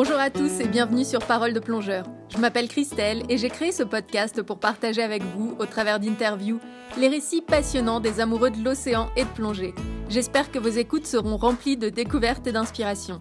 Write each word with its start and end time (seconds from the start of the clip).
Bonjour 0.00 0.20
à 0.20 0.30
tous 0.30 0.60
et 0.60 0.68
bienvenue 0.68 1.04
sur 1.04 1.18
Parole 1.18 1.52
de 1.52 1.58
plongeur. 1.58 2.06
Je 2.28 2.38
m'appelle 2.38 2.68
Christelle 2.68 3.24
et 3.28 3.36
j'ai 3.36 3.48
créé 3.48 3.72
ce 3.72 3.82
podcast 3.82 4.42
pour 4.44 4.60
partager 4.60 5.02
avec 5.02 5.24
vous, 5.24 5.56
au 5.58 5.66
travers 5.66 5.98
d'interviews, 5.98 6.60
les 7.00 7.08
récits 7.08 7.42
passionnants 7.42 7.98
des 7.98 8.20
amoureux 8.20 8.50
de 8.50 8.62
l'océan 8.62 9.10
et 9.16 9.24
de 9.24 9.30
plongée. 9.30 9.74
J'espère 10.08 10.52
que 10.52 10.60
vos 10.60 10.68
écoutes 10.68 11.08
seront 11.08 11.36
remplies 11.36 11.76
de 11.76 11.88
découvertes 11.88 12.46
et 12.46 12.52
d'inspiration. 12.52 13.20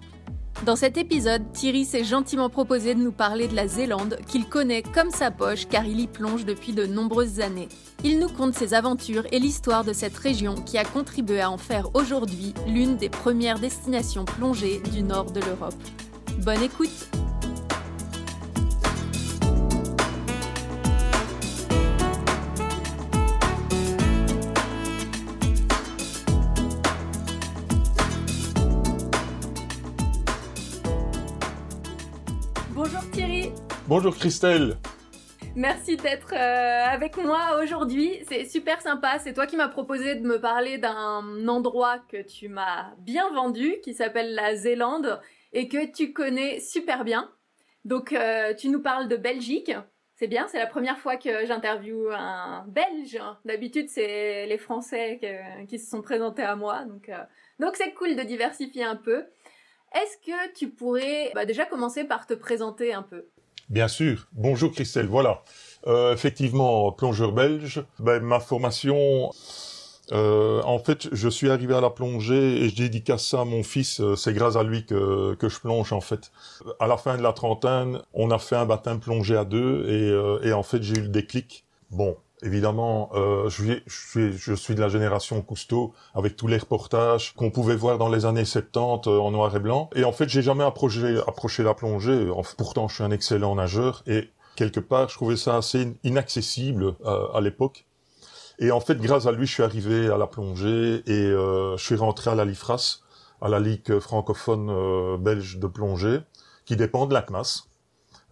Dans 0.67 0.75
cet 0.75 0.97
épisode, 0.97 1.51
Thierry 1.51 1.83
s'est 1.83 2.03
gentiment 2.03 2.51
proposé 2.51 2.93
de 2.93 3.01
nous 3.01 3.11
parler 3.11 3.47
de 3.47 3.55
la 3.55 3.67
Zélande, 3.67 4.19
qu'il 4.27 4.47
connaît 4.47 4.83
comme 4.83 5.09
sa 5.09 5.31
poche 5.31 5.67
car 5.67 5.83
il 5.83 5.99
y 5.99 6.05
plonge 6.05 6.45
depuis 6.45 6.73
de 6.73 6.85
nombreuses 6.85 7.39
années. 7.39 7.69
Il 8.03 8.19
nous 8.19 8.29
conte 8.29 8.53
ses 8.53 8.75
aventures 8.75 9.25
et 9.31 9.39
l'histoire 9.39 9.83
de 9.83 9.93
cette 9.93 10.15
région 10.15 10.53
qui 10.53 10.77
a 10.77 10.85
contribué 10.85 11.41
à 11.41 11.49
en 11.49 11.57
faire 11.57 11.89
aujourd'hui 11.95 12.53
l'une 12.67 12.97
des 12.97 13.09
premières 13.09 13.57
destinations 13.57 14.25
plongées 14.25 14.79
du 14.93 15.01
nord 15.01 15.31
de 15.31 15.41
l'Europe. 15.41 15.73
Bonne 16.39 16.63
écoute 16.63 17.09
Bonjour 32.71 33.01
Thierry 33.11 33.51
Bonjour 33.87 34.15
Christelle. 34.15 34.77
Merci 35.55 35.97
d'être 35.97 36.33
euh, 36.33 36.85
avec 36.93 37.17
moi 37.17 37.59
aujourd'hui. 37.63 38.19
C'est 38.29 38.45
super 38.45 38.79
sympa. 38.79 39.17
C'est 39.17 39.33
toi 39.33 39.47
qui 39.47 39.55
m'as 39.55 39.69
proposé 39.69 40.13
de 40.13 40.27
me 40.27 40.39
parler 40.39 40.77
d'un 40.77 41.47
endroit 41.47 41.97
que 42.07 42.21
tu 42.21 42.47
m'as 42.47 42.91
bien 42.99 43.31
vendu, 43.33 43.77
qui 43.83 43.95
s'appelle 43.95 44.35
la 44.35 44.55
Zélande, 44.55 45.19
et 45.53 45.67
que 45.67 45.91
tu 45.91 46.13
connais 46.13 46.59
super 46.59 47.03
bien. 47.03 47.31
Donc, 47.85 48.11
euh, 48.11 48.53
tu 48.53 48.69
nous 48.69 48.81
parles 48.81 49.07
de 49.07 49.15
Belgique. 49.15 49.71
C'est 50.15 50.27
bien, 50.27 50.47
c'est 50.47 50.57
la 50.57 50.67
première 50.67 50.97
fois 50.97 51.15
que 51.15 51.45
j'interviewe 51.45 52.11
un 52.11 52.65
Belge. 52.67 53.19
D'habitude, 53.45 53.87
c'est 53.89 54.47
les 54.47 54.57
Français 54.57 55.19
qui 55.69 55.77
se 55.77 55.89
sont 55.89 56.01
présentés 56.01 56.41
à 56.41 56.55
moi. 56.55 56.85
Donc, 56.85 57.09
euh, 57.09 57.17
donc 57.59 57.75
c'est 57.75 57.93
cool 57.93 58.15
de 58.15 58.23
diversifier 58.23 58.83
un 58.83 58.95
peu. 58.95 59.25
Est-ce 59.93 60.17
que 60.25 60.53
tu 60.53 60.69
pourrais 60.69 61.31
bah, 61.33 61.45
déjà 61.45 61.65
commencer 61.65 62.03
par 62.03 62.25
te 62.25 62.33
présenter 62.33 62.93
un 62.93 63.03
peu? 63.03 63.27
Bien 63.69 63.87
sûr. 63.87 64.27
Bonjour 64.31 64.71
Christelle. 64.71 65.07
Voilà. 65.07 65.43
Euh, 65.85 66.13
effectivement, 66.13 66.91
plongeur 66.91 67.31
belge. 67.31 67.85
Ben, 67.99 68.21
ma 68.21 68.39
formation, 68.39 69.29
euh, 70.11 70.61
en 70.63 70.79
fait, 70.79 71.07
je 71.11 71.29
suis 71.29 71.49
arrivé 71.49 71.75
à 71.75 71.81
la 71.81 71.89
plongée 71.89 72.63
et 72.63 72.69
je 72.69 72.75
dédicace 72.75 73.25
ça 73.25 73.41
à 73.41 73.45
mon 73.45 73.63
fils. 73.63 73.99
Euh, 73.99 74.15
C'est 74.15 74.33
grâce 74.33 74.55
à 74.55 74.63
lui 74.63 74.85
que, 74.85 75.35
que 75.35 75.49
je 75.49 75.59
plonge 75.59 75.91
en 75.93 76.01
fait. 76.01 76.31
À 76.79 76.87
la 76.87 76.97
fin 76.97 77.17
de 77.17 77.23
la 77.23 77.33
trentaine, 77.33 78.01
on 78.13 78.31
a 78.31 78.39
fait 78.39 78.55
un 78.55 78.65
baptême 78.65 78.99
plongé 78.99 79.35
à 79.35 79.45
deux 79.45 79.85
et, 79.87 80.09
euh, 80.09 80.39
et 80.43 80.53
en 80.53 80.63
fait 80.63 80.81
j'ai 80.83 80.95
eu 80.95 81.01
le 81.01 81.09
déclic. 81.09 81.65
Bon, 81.91 82.17
évidemment, 82.43 83.09
euh, 83.13 83.49
je, 83.49 83.79
suis, 83.87 84.33
je, 84.37 84.53
suis, 84.53 84.75
de 84.75 84.81
la 84.81 84.89
génération 84.89 85.41
Cousteau 85.41 85.93
avec 86.13 86.35
tous 86.35 86.47
les 86.47 86.57
reportages 86.57 87.33
qu'on 87.33 87.49
pouvait 87.49 87.75
voir 87.75 87.97
dans 87.97 88.09
les 88.09 88.25
années 88.25 88.45
70 88.45 89.09
euh, 89.09 89.19
en 89.19 89.31
noir 89.31 89.55
et 89.55 89.59
blanc. 89.59 89.89
Et 89.95 90.03
en 90.03 90.11
fait, 90.11 90.29
j'ai 90.29 90.41
jamais 90.41 90.63
approché, 90.63 91.19
approché 91.27 91.63
la 91.63 91.73
plongée. 91.73 92.27
Pourtant, 92.57 92.87
je 92.87 92.95
suis 92.95 93.03
un 93.03 93.11
excellent 93.11 93.55
nageur 93.55 94.03
et 94.07 94.29
quelque 94.55 94.79
part, 94.79 95.09
je 95.09 95.15
trouvais 95.15 95.37
ça 95.37 95.57
assez 95.57 95.93
inaccessible 96.03 96.95
euh, 97.05 97.27
à 97.33 97.41
l'époque. 97.41 97.85
Et 98.59 98.71
en 98.71 98.79
fait, 98.79 98.99
grâce 98.99 99.25
à 99.27 99.31
lui, 99.31 99.45
je 99.45 99.53
suis 99.53 99.63
arrivé 99.63 100.09
à 100.09 100.17
la 100.17 100.27
plongée 100.27 101.03
et 101.05 101.25
euh, 101.25 101.77
je 101.77 101.83
suis 101.83 101.95
rentré 101.95 102.31
à 102.31 102.35
la 102.35 102.45
LIFRAS, 102.45 103.01
à 103.41 103.49
la 103.49 103.59
Ligue 103.59 103.99
francophone 103.99 104.69
euh, 104.69 105.17
belge 105.17 105.57
de 105.57 105.67
plongée, 105.67 106.19
qui 106.65 106.75
dépend 106.75 107.05
de 107.05 107.13
la 107.13 107.21
CNAS, 107.21 107.67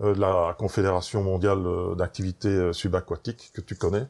euh, 0.02 0.14
de 0.14 0.20
la 0.20 0.54
Confédération 0.60 1.24
mondiale 1.24 1.66
euh, 1.66 1.96
d'activités 1.96 2.50
euh, 2.50 2.74
subaquatiques, 2.74 3.52
que 3.54 3.62
tu 3.62 3.76
connais. 3.76 4.06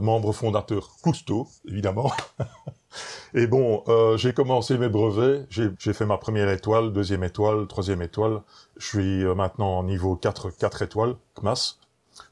Membre 0.00 0.32
fondateur 0.32 0.88
Cousteau, 1.02 1.46
évidemment. 1.68 2.10
et 3.34 3.46
bon, 3.46 3.84
j'ai 4.16 4.32
commencé 4.32 4.78
mes 4.78 4.88
brevets, 4.88 5.46
j'ai 5.50 5.92
fait 5.92 6.06
ma 6.06 6.16
première 6.16 6.48
étoile, 6.48 6.92
deuxième 6.92 7.22
étoile, 7.22 7.66
troisième 7.66 8.02
étoile. 8.02 8.40
Je 8.78 8.86
suis 8.86 9.24
maintenant 9.34 9.78
en 9.78 9.84
niveau 9.84 10.16
4, 10.16 10.50
4 10.50 10.82
étoiles, 10.82 11.16
CNAS. 11.34 11.76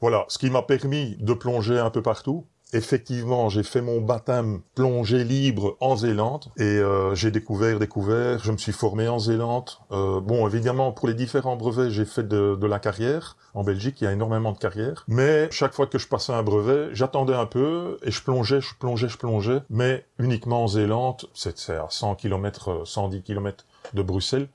Voilà, 0.01 0.25
ce 0.27 0.37
qui 0.37 0.49
m'a 0.49 0.61
permis 0.61 1.15
de 1.19 1.33
plonger 1.33 1.79
un 1.79 1.89
peu 1.89 2.01
partout. 2.01 2.45
Effectivement, 2.71 3.49
j'ai 3.49 3.63
fait 3.63 3.81
mon 3.81 3.99
baptême 3.99 4.61
plongée 4.75 5.23
libre 5.23 5.75
en 5.79 5.95
Zélande 5.95 6.45
et 6.57 6.63
euh, 6.63 7.15
j'ai 7.15 7.31
découvert, 7.31 7.79
découvert. 7.79 8.43
Je 8.43 8.51
me 8.51 8.57
suis 8.57 8.71
formé 8.71 9.07
en 9.07 9.17
Zélande. 9.17 9.71
Euh, 9.91 10.21
bon, 10.21 10.47
évidemment, 10.47 10.91
pour 10.91 11.07
les 11.07 11.15
différents 11.15 11.55
brevets, 11.55 11.89
j'ai 11.89 12.05
fait 12.05 12.27
de, 12.27 12.55
de 12.55 12.67
la 12.67 12.77
carrière. 12.77 13.37
En 13.55 13.63
Belgique, 13.63 14.01
il 14.01 14.03
y 14.03 14.07
a 14.07 14.11
énormément 14.11 14.51
de 14.51 14.59
carrières. 14.59 15.03
Mais 15.07 15.49
chaque 15.49 15.73
fois 15.73 15.87
que 15.87 15.97
je 15.97 16.07
passais 16.07 16.31
un 16.31 16.43
brevet, 16.43 16.89
j'attendais 16.93 17.33
un 17.33 17.47
peu 17.47 17.97
et 18.03 18.11
je 18.11 18.21
plongeais, 18.21 18.61
je 18.61 18.75
plongeais, 18.79 19.09
je 19.09 19.17
plongeais. 19.17 19.61
Mais 19.71 20.05
uniquement 20.19 20.63
en 20.63 20.67
Zélande, 20.67 21.25
c'est 21.33 21.69
à 21.71 21.87
100 21.89 22.15
km, 22.15 22.85
110 22.85 23.23
km 23.23 23.65
de 23.95 24.03
Bruxelles. 24.03 24.47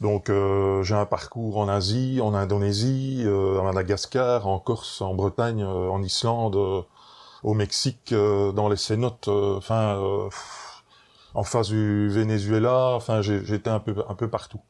Donc 0.00 0.28
euh, 0.28 0.82
j'ai 0.82 0.94
un 0.94 1.06
parcours 1.06 1.58
en 1.58 1.68
Asie, 1.68 2.20
en 2.20 2.34
Indonésie, 2.34 3.22
euh, 3.24 3.60
à 3.60 3.62
Madagascar, 3.62 4.46
en 4.46 4.58
Corse, 4.58 5.00
en 5.00 5.14
Bretagne, 5.14 5.62
euh, 5.62 5.88
en 5.88 6.02
Islande, 6.02 6.56
euh, 6.56 6.82
au 7.44 7.54
Mexique, 7.54 8.12
euh, 8.12 8.52
dans 8.52 8.68
les 8.68 8.76
cénotes, 8.76 9.28
euh, 9.28 9.56
enfin 9.58 9.96
euh, 10.02 10.28
en 11.34 11.42
face 11.44 11.68
du 11.68 12.08
Venezuela, 12.08 12.90
enfin 12.94 13.22
j'étais 13.22 13.70
un 13.70 13.80
peu 13.80 13.94
un 14.08 14.14
peu 14.14 14.28
partout. 14.28 14.60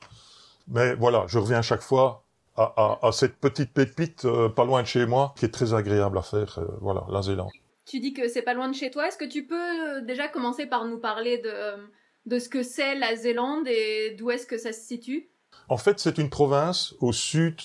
Mais 0.69 0.95
voilà, 0.95 1.25
je 1.29 1.39
reviens 1.39 1.59
à 1.59 1.63
chaque 1.63 1.83
fois 1.83 2.25
à, 2.57 2.65
à- 2.77 3.07
à 3.09 3.13
cette 3.13 3.37
petite 3.37 3.73
pépite 3.73 4.25
euh, 4.25 4.49
pas 4.49 4.65
loin 4.65 4.83
de 4.83 4.87
chez 4.87 5.07
moi, 5.07 5.34
qui 5.37 5.45
est 5.45 5.51
très 5.59 5.75
agréable 5.75 6.19
à 6.19 6.23
faire. 6.23 6.59
euh, 6.59 6.67
voilà, 6.81 7.05
la 7.11 7.23
Zélande. 7.23 7.51
Tu 7.87 8.01
dis 8.01 8.15
que 8.15 8.29
c'est 8.29 8.43
pas 8.43 8.55
loin 8.55 8.69
de 8.69 8.75
chez 8.75 8.91
toi. 8.91 9.09
Est-ce 9.09 9.19
que 9.19 9.25
tu 9.37 9.47
peux 9.47 9.99
euh, 9.99 10.01
déjà 10.01 10.29
commencer 10.29 10.67
par 10.67 10.87
nous 10.87 10.99
parler 10.99 11.39
de, 11.39 11.55
de 12.27 12.39
ce 12.39 12.49
que 12.49 12.63
c'est 12.63 12.95
la 12.95 13.15
Zélande 13.15 13.67
et 13.69 14.17
d'où 14.19 14.31
est-ce 14.31 14.47
que 14.47 14.57
ça 14.59 14.73
se 14.73 14.81
situe? 14.81 15.29
En 15.69 15.77
fait, 15.77 15.99
c'est 16.01 16.19
une 16.19 16.31
province 16.31 16.95
au 17.01 17.13
sud 17.13 17.57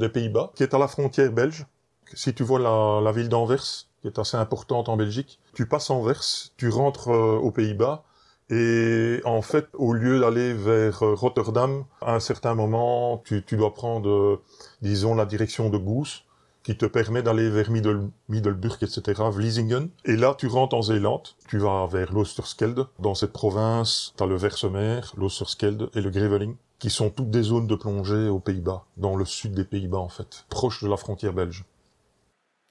des 0.00 0.08
Pays-Bas, 0.08 0.52
qui 0.54 0.62
est 0.62 0.74
à 0.74 0.78
la 0.78 0.88
frontière 0.88 1.32
belge. 1.32 1.66
Si 2.14 2.34
tu 2.34 2.42
vois 2.44 2.58
la, 2.60 3.00
la 3.02 3.12
ville 3.12 3.28
d'Anvers, 3.28 3.64
qui 4.02 4.08
est 4.08 4.18
assez 4.18 4.36
importante 4.36 4.88
en 4.88 4.96
Belgique, 4.96 5.38
tu 5.54 5.66
passes 5.66 5.90
Anvers, 5.90 6.22
tu 6.56 6.68
rentres 6.68 7.08
euh, 7.08 7.38
aux 7.38 7.50
Pays-Bas, 7.50 8.04
et 8.50 9.20
en 9.24 9.40
fait, 9.40 9.68
au 9.72 9.94
lieu 9.94 10.20
d'aller 10.20 10.52
vers 10.52 11.02
euh, 11.02 11.14
Rotterdam, 11.14 11.84
à 12.02 12.14
un 12.14 12.20
certain 12.20 12.54
moment, 12.54 13.22
tu, 13.24 13.42
dois 13.52 13.72
prendre, 13.72 14.10
euh, 14.10 14.42
disons, 14.82 15.14
la 15.14 15.24
direction 15.24 15.70
de 15.70 15.78
Goes, 15.78 16.24
qui 16.62 16.76
te 16.76 16.84
permet 16.84 17.22
d'aller 17.22 17.48
vers 17.48 17.70
Middel, 17.70 18.10
Middelburg, 18.28 18.76
etc., 18.82 19.22
Vlissingen. 19.30 19.88
Et 20.04 20.16
là, 20.16 20.34
tu 20.36 20.48
rentres 20.48 20.76
en 20.76 20.82
Zélande, 20.82 21.28
tu 21.48 21.58
vas 21.58 21.86
vers 21.86 22.12
l'Oosterskelde. 22.12 22.88
Dans 22.98 23.14
cette 23.14 23.32
province, 23.32 24.12
tu 24.16 24.22
as 24.22 24.26
le 24.26 24.36
Versemer, 24.36 25.00
l'Oosterskelde 25.16 25.90
et 25.94 26.00
le 26.00 26.10
Greveling 26.10 26.56
qui 26.82 26.90
sont 26.90 27.10
toutes 27.10 27.30
des 27.30 27.44
zones 27.44 27.68
de 27.68 27.76
plongée 27.76 28.28
aux 28.28 28.40
Pays-Bas, 28.40 28.84
dans 28.96 29.14
le 29.14 29.24
sud 29.24 29.54
des 29.54 29.64
Pays-Bas 29.64 29.98
en 29.98 30.08
fait, 30.08 30.44
proche 30.48 30.82
de 30.82 30.88
la 30.88 30.96
frontière 30.96 31.32
belge. 31.32 31.64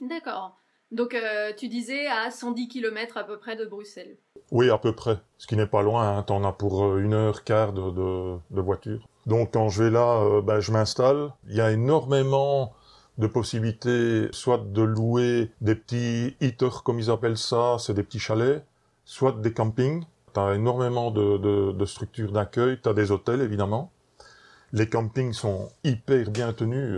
D'accord. 0.01 0.57
Donc 0.91 1.13
euh, 1.13 1.53
tu 1.55 1.69
disais 1.69 2.07
à 2.07 2.29
110 2.29 2.67
km 2.67 3.17
à 3.17 3.23
peu 3.23 3.37
près 3.37 3.55
de 3.55 3.65
Bruxelles. 3.65 4.17
Oui, 4.51 4.69
à 4.69 4.77
peu 4.77 4.93
près, 4.93 5.17
ce 5.37 5.47
qui 5.47 5.55
n'est 5.55 5.67
pas 5.67 5.81
loin, 5.81 6.17
hein. 6.17 6.23
t'en 6.23 6.43
as 6.43 6.51
pour 6.51 6.83
euh, 6.83 6.97
une 6.97 7.13
heure, 7.13 7.45
quart 7.45 7.71
de, 7.71 8.37
voiture. 8.49 9.07
Donc 9.25 9.53
quand 9.53 9.69
je 9.69 9.83
vais 9.83 9.89
là, 9.89 10.41
ben, 10.41 10.59
je 10.59 10.71
m'installe. 10.73 11.31
Il 11.47 11.55
y 11.55 11.61
a 11.61 11.71
énormément 11.71 12.73
de 13.17 13.27
possibilités, 13.27 14.27
soit 14.31 14.57
de 14.57 14.81
louer 14.81 15.51
des 15.61 15.75
petits 15.75 16.35
heaters, 16.41 16.83
comme 16.83 16.99
ils 16.99 17.09
appellent 17.09 17.37
ça, 17.37 17.77
c'est 17.79 17.93
des 17.93 18.03
petits 18.03 18.19
chalets, 18.19 18.65
soit 19.05 19.31
des 19.31 19.53
campings. 19.53 20.03
T'as 20.33 20.55
énormément 20.55 21.11
de, 21.11 21.37
de, 21.71 21.85
structures 21.85 22.31
d'accueil, 22.31 22.79
t'as 22.81 22.93
des 22.93 23.11
hôtels 23.11 23.41
évidemment. 23.41 23.91
Les 24.71 24.87
campings 24.87 25.33
sont 25.33 25.69
hyper 25.83 26.31
bien 26.31 26.53
tenus, 26.53 26.97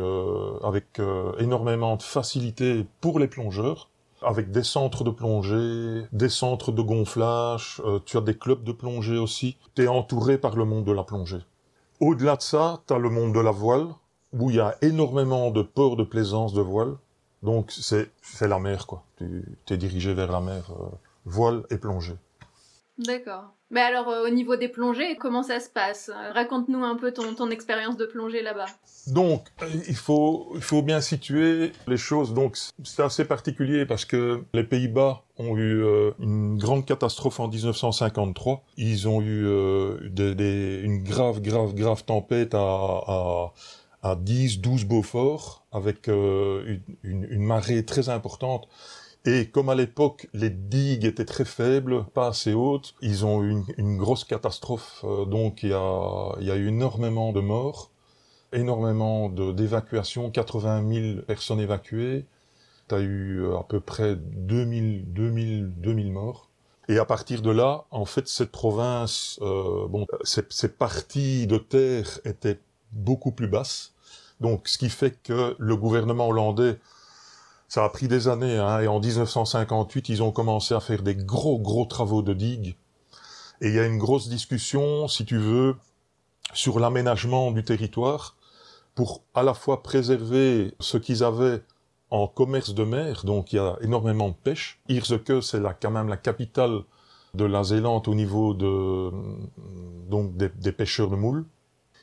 avec 0.63 1.01
énormément 1.39 1.95
de 1.95 2.03
facilités 2.03 2.85
pour 3.01 3.17
les 3.17 3.27
plongeurs, 3.27 3.89
avec 4.25 4.51
des 4.51 4.63
centres 4.63 5.03
de 5.03 5.09
plongée, 5.09 6.05
des 6.11 6.29
centres 6.29 6.71
de 6.71 6.81
gonflage, 6.81 7.81
euh, 7.85 7.99
tu 8.05 8.17
as 8.17 8.21
des 8.21 8.37
clubs 8.37 8.63
de 8.63 8.71
plongée 8.71 9.17
aussi. 9.17 9.57
Tu 9.75 9.83
es 9.83 9.87
entouré 9.87 10.37
par 10.37 10.55
le 10.55 10.65
monde 10.65 10.85
de 10.85 10.91
la 10.91 11.03
plongée. 11.03 11.41
Au-delà 11.99 12.35
de 12.35 12.41
ça, 12.41 12.81
tu 12.87 12.93
as 12.93 12.99
le 12.99 13.09
monde 13.09 13.33
de 13.33 13.39
la 13.39 13.51
voile, 13.51 13.87
où 14.33 14.49
il 14.49 14.57
y 14.57 14.59
a 14.59 14.75
énormément 14.81 15.51
de 15.51 15.61
ports 15.61 15.95
de 15.95 16.03
plaisance 16.03 16.53
de 16.53 16.61
voile. 16.61 16.95
Donc 17.43 17.71
c'est 17.71 18.09
la 18.41 18.59
mer, 18.59 18.87
quoi. 18.87 19.03
Tu 19.17 19.43
es 19.69 19.77
dirigé 19.77 20.13
vers 20.13 20.31
la 20.31 20.41
mer, 20.41 20.71
euh, 20.71 20.89
voile 21.25 21.63
et 21.69 21.77
plongée. 21.77 22.15
D'accord. 22.97 23.53
Mais 23.73 23.81
alors, 23.81 24.07
euh, 24.07 24.27
au 24.27 24.29
niveau 24.29 24.55
des 24.55 24.67
plongées, 24.67 25.15
comment 25.15 25.41
ça 25.41 25.59
se 25.59 25.67
passe? 25.67 26.11
Raconte-nous 26.33 26.83
un 26.83 26.95
peu 26.95 27.11
ton, 27.11 27.49
expérience 27.49 27.97
de 27.97 28.05
plongée 28.05 28.43
là-bas. 28.43 28.67
Donc, 29.07 29.47
il 29.87 29.95
faut, 29.95 30.51
il 30.53 30.61
faut 30.61 30.83
bien 30.83 31.01
situer 31.01 31.71
les 31.87 31.97
choses. 31.97 32.35
Donc, 32.35 32.55
c'est 32.83 33.01
assez 33.01 33.25
particulier 33.25 33.87
parce 33.87 34.05
que 34.05 34.43
les 34.53 34.63
Pays-Bas 34.63 35.23
ont 35.39 35.57
eu 35.57 35.83
euh, 35.83 36.11
une 36.19 36.55
grande 36.59 36.85
catastrophe 36.85 37.39
en 37.39 37.47
1953. 37.47 38.63
Ils 38.77 39.07
ont 39.07 39.21
eu 39.21 39.47
euh, 39.47 39.97
une 40.15 41.03
grave, 41.03 41.41
grave, 41.41 41.73
grave 41.73 42.03
tempête 42.05 42.53
à, 42.53 42.59
à, 42.59 43.53
à 44.03 44.15
10, 44.15 44.59
12 44.61 44.85
Beaufort 44.85 45.65
avec 45.71 46.07
une 46.07 46.83
marée 47.43 47.83
très 47.83 48.09
importante. 48.09 48.67
Et 49.25 49.49
comme 49.49 49.69
à 49.69 49.75
l'époque, 49.75 50.27
les 50.33 50.49
digues 50.49 51.05
étaient 51.05 51.25
très 51.25 51.45
faibles, 51.45 52.05
pas 52.13 52.27
assez 52.27 52.53
hautes, 52.53 52.93
ils 53.01 53.25
ont 53.25 53.41
eu 53.41 53.63
une, 53.77 53.97
grosse 53.97 54.25
catastrophe. 54.25 55.01
Euh, 55.05 55.25
donc 55.25 55.63
il 55.63 55.69
y 55.69 55.73
a, 55.73 56.55
eu 56.57 56.67
énormément 56.67 57.31
de 57.31 57.39
morts, 57.39 57.89
énormément 58.51 59.29
d'évacuations, 59.29 60.29
80 60.29 60.93
000 61.15 61.21
personnes 61.21 61.61
évacuées. 61.61 62.25
Tu 62.89 62.95
eu 62.95 63.43
euh, 63.43 63.57
à 63.57 63.63
peu 63.63 63.79
près 63.79 64.17
2000, 64.17 65.13
2000, 65.13 65.73
2000 65.77 66.11
morts. 66.11 66.49
Et 66.89 66.97
à 66.97 67.05
partir 67.05 67.41
de 67.41 67.49
là, 67.49 67.85
en 67.91 68.03
fait, 68.03 68.27
cette 68.27 68.51
province, 68.51 69.39
euh, 69.41 69.87
bon, 69.87 70.05
ces, 70.23 70.43
ces 70.49 70.67
parties 70.67 71.47
de 71.47 71.57
terre 71.57 72.19
étaient 72.25 72.59
beaucoup 72.91 73.31
plus 73.31 73.47
basses. 73.47 73.93
Donc, 74.41 74.67
ce 74.67 74.77
qui 74.77 74.89
fait 74.89 75.17
que 75.23 75.55
le 75.57 75.77
gouvernement 75.77 76.27
hollandais 76.27 76.77
ça 77.73 77.85
a 77.85 77.89
pris 77.89 78.07
des 78.07 78.27
années, 78.27 78.59
hein, 78.59 78.81
et 78.81 78.87
en 78.87 78.99
1958, 78.99 80.09
ils 80.09 80.21
ont 80.21 80.31
commencé 80.31 80.75
à 80.75 80.79
faire 80.79 81.01
des 81.01 81.15
gros, 81.15 81.57
gros 81.57 81.85
travaux 81.85 82.21
de 82.21 82.31
digues. 82.31 82.75
Et 83.61 83.69
il 83.69 83.73
y 83.73 83.79
a 83.79 83.87
une 83.87 83.97
grosse 83.97 84.29
discussion, 84.29 85.07
si 85.07 85.25
tu 85.25 85.39
veux, 85.39 85.75
sur 86.53 86.79
l'aménagement 86.79 87.49
du 87.49 87.63
territoire 87.63 88.35
pour 88.93 89.23
à 89.33 89.41
la 89.41 89.55
fois 89.55 89.81
préserver 89.81 90.75
ce 90.79 90.97
qu'ils 90.97 91.23
avaient 91.23 91.63
en 92.11 92.27
commerce 92.27 92.75
de 92.75 92.83
mer, 92.83 93.23
donc 93.25 93.53
il 93.53 93.55
y 93.55 93.59
a 93.59 93.75
énormément 93.81 94.29
de 94.29 94.35
pêche. 94.35 94.79
Irseke, 94.87 95.41
c'est 95.41 95.59
quand 95.81 95.89
même 95.89 96.09
la 96.09 96.17
capitale 96.17 96.81
de 97.33 97.45
la 97.45 97.63
Zélande 97.63 98.07
au 98.07 98.13
niveau 98.13 98.53
de 98.53 99.09
donc 100.11 100.37
des 100.37 100.71
pêcheurs 100.71 101.09
de 101.09 101.15
moules. 101.15 101.43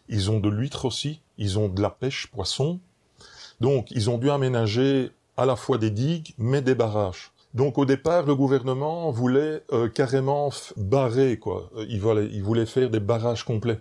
Ils 0.08 0.32
ont 0.32 0.40
de 0.40 0.48
l'huître 0.48 0.84
aussi, 0.84 1.20
ils 1.38 1.60
ont 1.60 1.68
de 1.68 1.80
la 1.80 1.90
pêche 1.90 2.26
poisson. 2.26 2.80
Donc 3.60 3.92
ils 3.92 4.10
ont 4.10 4.18
dû 4.18 4.30
aménager 4.30 5.12
à 5.40 5.46
la 5.46 5.56
fois 5.56 5.78
des 5.78 5.90
digues, 5.90 6.34
mais 6.36 6.60
des 6.60 6.74
barrages. 6.74 7.32
Donc 7.54 7.78
au 7.78 7.86
départ, 7.86 8.26
le 8.26 8.34
gouvernement 8.34 9.10
voulait 9.10 9.64
euh, 9.72 9.88
carrément 9.88 10.50
barrer, 10.76 11.38
quoi. 11.38 11.70
Euh, 11.76 11.86
il 11.88 12.42
voulait, 12.42 12.66
faire 12.66 12.90
des 12.90 13.00
barrages 13.00 13.44
complets. 13.44 13.80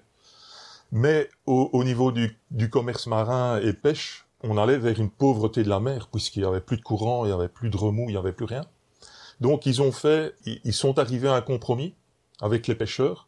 Mais 0.94 1.30
au, 1.46 1.70
au 1.74 1.84
niveau 1.84 2.14
du, 2.14 2.40
du, 2.50 2.70
commerce 2.70 3.08
marin 3.08 3.60
et 3.60 3.74
pêche, 3.74 4.26
on 4.42 4.58
allait 4.58 4.78
vers 4.78 4.98
une 5.02 5.10
pauvreté 5.10 5.64
de 5.64 5.70
la 5.70 5.82
mer, 5.82 6.08
puisqu'il 6.08 6.44
y 6.44 6.46
avait 6.46 6.62
plus 6.62 6.78
de 6.78 6.82
courant, 6.82 7.26
il 7.26 7.30
y 7.30 7.34
avait 7.34 7.50
plus 7.50 7.70
de 7.70 7.76
remous, 7.76 8.06
il 8.08 8.14
y 8.14 8.18
avait 8.18 8.32
plus 8.32 8.46
rien. 8.46 8.64
Donc 9.42 9.66
ils 9.66 9.82
ont 9.82 9.92
fait, 9.92 10.36
ils 10.46 10.74
sont 10.74 10.98
arrivés 10.98 11.28
à 11.28 11.36
un 11.36 11.42
compromis 11.42 11.94
avec 12.40 12.68
les 12.68 12.76
pêcheurs, 12.76 13.28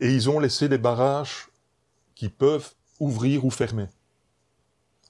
et 0.00 0.12
ils 0.12 0.28
ont 0.28 0.40
laissé 0.40 0.68
des 0.68 0.78
barrages 0.78 1.48
qui 2.14 2.28
peuvent 2.28 2.74
ouvrir 3.00 3.46
ou 3.46 3.50
fermer 3.50 3.86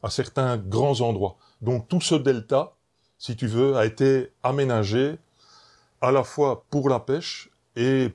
à 0.05 0.11
certains 0.11 0.57
grands 0.57 1.01
endroits. 1.01 1.39
Donc 1.63 1.89
tout 1.89 2.01
ce 2.01 2.15
delta, 2.15 2.73
si 3.19 3.37
tu 3.37 3.47
veux, 3.47 3.77
a 3.77 3.87
été 3.87 4.31
aménagé 4.43 5.17
à 6.01 6.13
la 6.13 6.25
fois 6.25 6.65
pour 6.71 6.89
la 6.89 7.01
pêche 7.01 7.51
et 7.77 8.13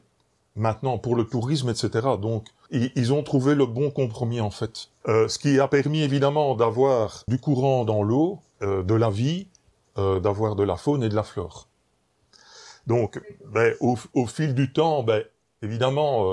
maintenant 0.55 0.97
pour 0.97 1.15
le 1.15 1.25
tourisme, 1.25 1.69
etc. 1.69 2.07
Donc 2.21 2.47
ils 2.71 3.11
ont 3.13 3.23
trouvé 3.23 3.55
le 3.55 3.65
bon 3.65 3.91
compromis 3.91 4.39
en 4.41 4.51
fait. 4.51 4.89
Euh, 5.07 5.27
ce 5.27 5.39
qui 5.39 5.59
a 5.59 5.67
permis 5.67 6.01
évidemment 6.01 6.55
d'avoir 6.55 7.23
du 7.27 7.39
courant 7.39 7.83
dans 7.83 8.03
l'eau, 8.03 8.39
euh, 8.61 8.83
de 8.83 8.93
la 8.93 9.09
vie, 9.09 9.47
euh, 9.97 10.19
d'avoir 10.19 10.55
de 10.55 10.63
la 10.63 10.77
faune 10.77 11.03
et 11.03 11.09
de 11.09 11.15
la 11.15 11.23
flore. 11.23 11.67
Donc 12.87 13.21
ben, 13.47 13.75
au, 13.79 14.25
fil 14.25 14.55
du 14.55 14.71
temps, 14.71 15.03
ben, 15.03 15.23
évidemment, 15.61 16.25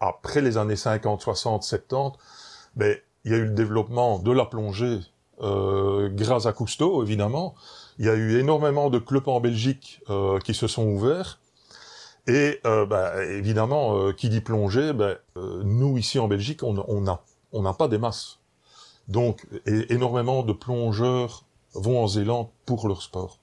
après 0.00 0.40
les 0.40 0.58
années 0.58 0.76
50, 0.76 1.20
60, 1.20 1.62
70, 1.62 2.18
ben, 2.76 2.96
il 3.26 3.32
y 3.32 3.34
a 3.34 3.38
eu 3.38 3.44
le 3.44 3.50
développement 3.50 4.20
de 4.20 4.30
la 4.30 4.46
plongée 4.46 5.00
euh, 5.42 6.08
grâce 6.08 6.46
à 6.46 6.52
Cousteau, 6.52 7.02
évidemment. 7.02 7.56
Il 7.98 8.06
y 8.06 8.08
a 8.08 8.14
eu 8.14 8.38
énormément 8.38 8.88
de 8.88 9.00
clubs 9.00 9.26
en 9.26 9.40
Belgique 9.40 10.00
euh, 10.08 10.38
qui 10.38 10.54
se 10.54 10.68
sont 10.68 10.86
ouverts. 10.86 11.40
Et 12.28 12.60
euh, 12.64 12.86
bah, 12.86 13.24
évidemment, 13.24 14.12
qui 14.12 14.28
dit 14.28 14.40
plongée, 14.40 14.92
bah, 14.92 15.16
nous 15.34 15.98
ici 15.98 16.20
en 16.20 16.28
Belgique, 16.28 16.62
on 16.62 17.00
n'a 17.00 17.20
on 17.52 17.74
pas 17.74 17.88
des 17.88 17.98
masses. 17.98 18.38
Donc, 19.08 19.46
énormément 19.66 20.42
de 20.42 20.52
plongeurs 20.52 21.44
vont 21.74 22.02
en 22.02 22.06
Zélande 22.06 22.48
pour 22.64 22.86
leur 22.86 23.02
sport. 23.02 23.38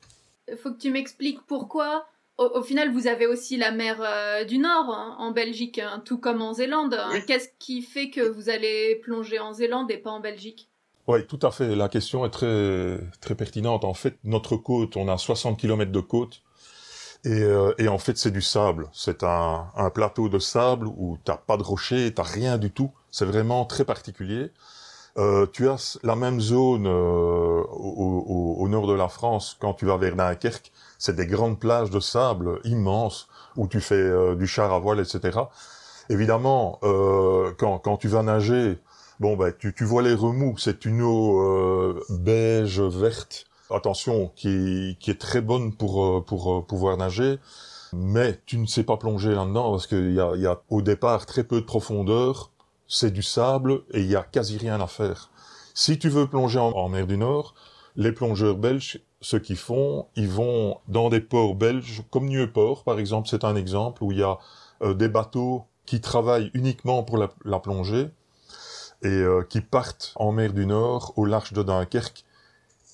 Faut 0.61 0.71
que 0.71 0.79
tu 0.79 0.91
m'expliques 0.91 1.41
pourquoi 1.45 2.05
au, 2.43 2.59
au, 2.59 2.63
final, 2.63 2.91
vous 2.91 3.07
avez 3.07 3.25
aussi 3.25 3.57
la 3.57 3.71
mer 3.71 3.97
euh, 4.01 4.43
du 4.43 4.57
Nord 4.57 4.89
hein, 4.89 5.15
en 5.19 5.31
Belgique, 5.31 5.79
hein, 5.79 6.01
tout 6.03 6.17
comme 6.17 6.41
en 6.41 6.53
Zélande. 6.53 6.99
Oui. 7.11 7.25
Qu'est-ce 7.25 7.49
qui 7.59 7.81
fait 7.81 8.09
que 8.09 8.21
vous 8.21 8.49
allez 8.49 8.95
plonger 9.03 9.39
en 9.39 9.53
Zélande 9.53 9.91
et 9.91 9.97
pas 9.97 10.11
en 10.11 10.19
Belgique? 10.19 10.69
Oui, 11.07 11.25
tout 11.27 11.39
à 11.41 11.51
fait. 11.51 11.75
La 11.75 11.89
question 11.89 12.25
est 12.25 12.29
très, 12.29 12.99
très 13.19 13.35
pertinente. 13.35 13.83
En 13.83 13.93
fait, 13.93 14.17
notre 14.23 14.55
côte, 14.55 14.95
on 14.95 15.07
a 15.07 15.17
60 15.17 15.59
km 15.59 15.91
de 15.91 15.99
côte. 15.99 16.41
Et, 17.25 17.41
euh, 17.41 17.73
et 17.77 17.87
en 17.87 17.97
fait, 17.97 18.17
c'est 18.17 18.31
du 18.31 18.41
sable. 18.41 18.89
C'est 18.93 19.23
un, 19.23 19.67
un, 19.75 19.89
plateau 19.89 20.29
de 20.29 20.39
sable 20.39 20.87
où 20.87 21.17
t'as 21.23 21.37
pas 21.37 21.57
de 21.57 21.63
rocher, 21.63 22.13
t'as 22.13 22.23
rien 22.23 22.57
du 22.57 22.71
tout. 22.71 22.91
C'est 23.11 23.25
vraiment 23.25 23.65
très 23.65 23.85
particulier. 23.85 24.51
Euh, 25.19 25.45
tu 25.53 25.69
as 25.69 25.99
la 26.01 26.15
même 26.15 26.41
zone 26.41 26.87
euh, 26.87 26.89
au, 26.89 28.55
au, 28.57 28.63
au, 28.63 28.67
nord 28.67 28.87
de 28.87 28.93
la 28.93 29.07
France 29.07 29.55
quand 29.59 29.75
tu 29.75 29.85
vas 29.85 29.97
vers 29.97 30.15
Dunkerque 30.15 30.71
c'est 30.97 31.15
des 31.15 31.27
grandes 31.27 31.59
plages 31.59 31.91
de 31.91 31.99
sable 31.99 32.59
immenses 32.63 33.27
où 33.55 33.67
tu 33.67 33.79
fais 33.79 33.93
euh, 33.93 34.33
du 34.35 34.47
char 34.47 34.73
à 34.73 34.79
voile, 34.79 34.99
etc. 34.99 35.37
Évidemment, 36.09 36.79
euh, 36.81 37.51
quand, 37.59 37.77
quand 37.77 37.97
tu 37.97 38.07
vas 38.07 38.23
nager, 38.23 38.79
bon 39.19 39.37
ben 39.37 39.53
tu, 39.55 39.75
tu 39.75 39.83
vois 39.85 40.01
les 40.01 40.15
remous, 40.15 40.57
c'est 40.57 40.83
une 40.83 41.03
eau 41.03 41.95
beige 42.09 42.81
verte. 42.81 43.45
Attention, 43.69 44.31
qui, 44.35 44.97
qui 44.99 45.11
est 45.11 45.21
très 45.21 45.41
bonne 45.41 45.75
pour 45.75 46.25
pour 46.25 46.65
pouvoir 46.65 46.97
nager, 46.97 47.37
mais 47.93 48.39
tu 48.47 48.57
ne 48.57 48.65
sais 48.65 48.83
pas 48.83 48.97
plonger 48.97 49.35
là-dedans 49.35 49.71
parce 49.71 49.85
qu'il 49.85 50.13
y 50.13 50.19
a, 50.19 50.35
y 50.35 50.47
a 50.47 50.59
au 50.69 50.81
départ 50.81 51.27
très 51.27 51.43
peu 51.43 51.61
de 51.61 51.65
profondeur. 51.65 52.52
C'est 52.87 53.11
du 53.11 53.23
sable 53.23 53.81
et 53.91 54.01
il 54.01 54.07
y 54.07 54.15
a 54.15 54.23
quasi 54.23 54.57
rien 54.57 54.79
à 54.81 54.87
faire. 54.87 55.31
Si 55.73 55.97
tu 55.97 56.09
veux 56.09 56.27
plonger 56.27 56.59
en, 56.59 56.89
mer 56.89 57.07
du 57.07 57.17
Nord, 57.17 57.55
les 57.95 58.11
plongeurs 58.11 58.55
belges 58.55 59.01
ce 59.21 59.37
qu'ils 59.37 59.57
font, 59.57 60.07
ils 60.15 60.27
vont 60.27 60.77
dans 60.87 61.09
des 61.09 61.21
ports 61.21 61.55
belges, 61.55 62.03
comme 62.11 62.25
Nieuport 62.25 62.83
par 62.83 62.99
exemple, 62.99 63.27
c'est 63.29 63.43
un 63.43 63.55
exemple 63.55 64.03
où 64.03 64.11
il 64.11 64.19
y 64.19 64.23
a 64.23 64.37
euh, 64.81 64.93
des 64.93 65.07
bateaux 65.07 65.65
qui 65.85 66.01
travaillent 66.01 66.51
uniquement 66.53 67.03
pour 67.03 67.17
la, 67.17 67.59
plongée 67.59 68.09
et 69.01 69.07
euh, 69.07 69.43
qui 69.43 69.61
partent 69.61 70.13
en 70.15 70.31
mer 70.31 70.53
du 70.53 70.65
Nord, 70.65 71.13
au 71.17 71.25
large 71.25 71.53
de 71.53 71.63
Dunkerque. 71.63 72.25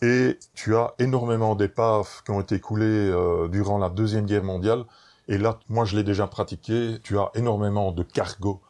Et 0.02 0.40
tu 0.54 0.76
as 0.76 0.94
énormément 0.98 1.56
d'épaves 1.56 2.24
qui 2.24 2.32
ont 2.32 2.42
été 2.42 2.60
coulées 2.60 2.86
euh, 2.86 3.48
durant 3.48 3.78
la 3.78 3.90
Deuxième 3.90 4.26
Guerre 4.26 4.44
mondiale. 4.44 4.86
Et 5.28 5.38
là, 5.38 5.60
moi, 5.68 5.86
je 5.86 5.96
l'ai 5.96 6.04
déjà 6.04 6.26
pratiqué. 6.26 6.98
Tu 7.04 7.20
as 7.20 7.32
énormément 7.36 7.92
de 7.92 8.04
cargos, 8.04 8.62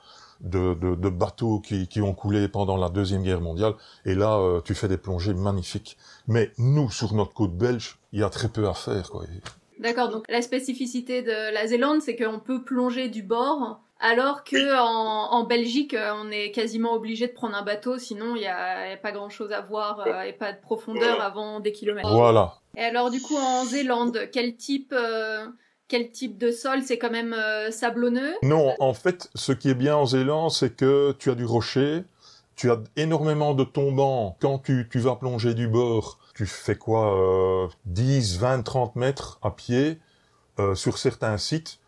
de, 0.41 0.74
de, 0.74 0.96
de 0.96 1.10
bateaux 1.10 1.60
qui, 1.60 1.88
qui, 1.88 2.01
ont 2.01 2.13
coulé 2.13 2.48
pendant 2.48 2.77
la 2.77 2.89
Deuxième 2.89 3.24
Guerre 3.24 3.41
mondiale. 3.41 3.74
Et 4.05 4.15
là, 4.15 4.38
euh, 4.38 4.62
tu 4.62 4.74
fais 4.74 4.88
des 4.88 4.98
plongées 4.98 5.34
magnifiques. 5.34 5.98
Mais 6.27 6.51
nous, 6.58 6.89
sur 6.89 7.13
notre 7.13 7.34
côte 7.34 7.55
belge, 7.55 7.98
il 8.13 8.19
y 8.19 8.24
a 8.24 8.29
très 8.29 8.50
peu 8.50 8.67
à 8.67 8.74
faire. 8.74 9.10
Quoi. 9.10 9.25
D'accord, 9.79 10.10
donc 10.10 10.25
la 10.29 10.41
spécificité 10.41 11.22
de 11.22 11.53
la 11.53 11.67
Zélande, 11.67 12.01
c'est 12.01 12.15
qu'on 12.15 12.39
peut 12.39 12.63
plonger 12.63 13.10
du 13.10 13.24
bord, 13.24 13.79
alors 14.00 14.43
que 14.43 14.77
en, 14.77 15.31
en, 15.31 15.43
Belgique, 15.46 15.96
on 15.96 16.31
est 16.31 16.51
quasiment 16.51 16.93
obligé 16.93 17.27
de 17.27 17.34
prendre 17.34 17.55
un 17.55 17.63
bateau, 17.63 17.98
sinon 17.98 18.36
il 18.36 18.41
n'y 18.41 18.48
a, 18.48 18.91
a, 18.91 18.98
pas 18.98 19.12
grand-chose 19.12 19.51
à 19.51 19.62
voir 19.62 20.01
euh, 20.05 20.22
et 20.24 20.34
pas 20.34 20.53
de 20.53 20.60
profondeur 20.60 21.22
avant 21.22 21.60
des 21.60 21.72
kilomètres. 21.72 22.10
Voilà. 22.10 22.55
Et 22.77 22.81
alors 22.81 23.10
du 23.10 23.22
coup, 23.22 23.36
en 23.36 23.65
Zélande, 23.65 24.29
quel 24.31 24.55
type... 24.55 24.93
Euh 24.93 25.46
quel 25.89 26.12
type 26.12 26.38
de 26.38 26.51
sol 26.51 26.84
C'est 26.84 26.98
quand 26.98 27.12
même 27.12 27.34
euh, 27.34 27.72
sablonneux? 27.72 28.36
Non, 28.43 28.74
en 28.79 28.93
fait, 28.93 29.29
ce 29.36 29.51
qui 29.51 29.69
est 29.69 29.75
bien 29.75 29.98
en 29.98 30.05
Zélande, 30.05 30.51
c'est 30.51 30.74
que 30.74 31.13
tu 31.19 31.29
as 31.29 31.36
du 31.36 31.43
rocher, 31.43 32.03
tu 32.55 32.72
as 32.72 32.77
énormément 32.96 33.53
de 33.53 33.65
tombants. 33.65 34.38
Quand 34.39 34.60
tu, 34.60 34.88
vas 34.96 35.15
plonger 35.15 35.53
du 35.53 35.67
bord, 35.67 36.19
tu 36.36 36.46
fais 36.46 36.75
quoi 36.75 37.65
euh, 37.65 37.67
10, 37.86 38.38
20, 38.38 38.62
30 38.62 38.96
mètres 38.96 39.39
à 39.41 39.51
pied 39.51 40.00
euh, 40.60 40.75
sur 40.75 40.98
certains 40.98 41.38
sites. 41.38 41.79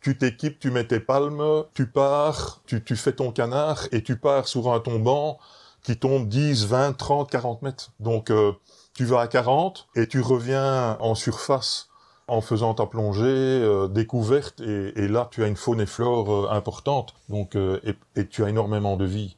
Tu 0.00 0.16
t'équipes, 0.16 0.58
tu 0.58 0.70
mets 0.70 0.86
tes 0.86 1.00
palmes, 1.00 1.64
tu 1.74 1.86
pars, 1.86 2.62
tu, 2.66 2.82
tu 2.82 2.96
fais 2.96 3.12
ton 3.12 3.32
canard 3.32 3.86
et 3.92 4.02
tu 4.02 4.16
pars 4.16 4.48
sur 4.48 4.72
un 4.72 4.80
tombant 4.80 5.38
qui 5.82 5.98
tombe 5.98 6.28
10, 6.28 6.66
20, 6.66 6.92
30, 6.94 7.30
40 7.30 7.62
mètres. 7.62 7.92
Donc, 8.00 8.30
euh, 8.30 8.52
tu 8.94 9.04
vas 9.04 9.20
à 9.20 9.26
40 9.26 9.88
et 9.96 10.06
tu 10.06 10.20
reviens 10.20 10.96
en 11.00 11.14
surface 11.14 11.89
en 12.30 12.40
faisant 12.40 12.74
ta 12.74 12.86
plongée 12.86 13.24
euh, 13.24 13.88
découverte 13.88 14.60
et, 14.60 15.08
là 15.08 15.28
tu 15.30 15.42
as 15.42 15.48
une 15.48 15.56
faune 15.56 15.80
et 15.80 15.86
flore 15.86 16.32
euh, 16.32 16.50
importante. 16.50 17.14
Donc 17.28 17.56
et, 17.56 17.94
et, 18.16 18.26
tu 18.26 18.44
as 18.44 18.48
énormément 18.48 18.96
de 18.96 19.04
vie 19.04 19.36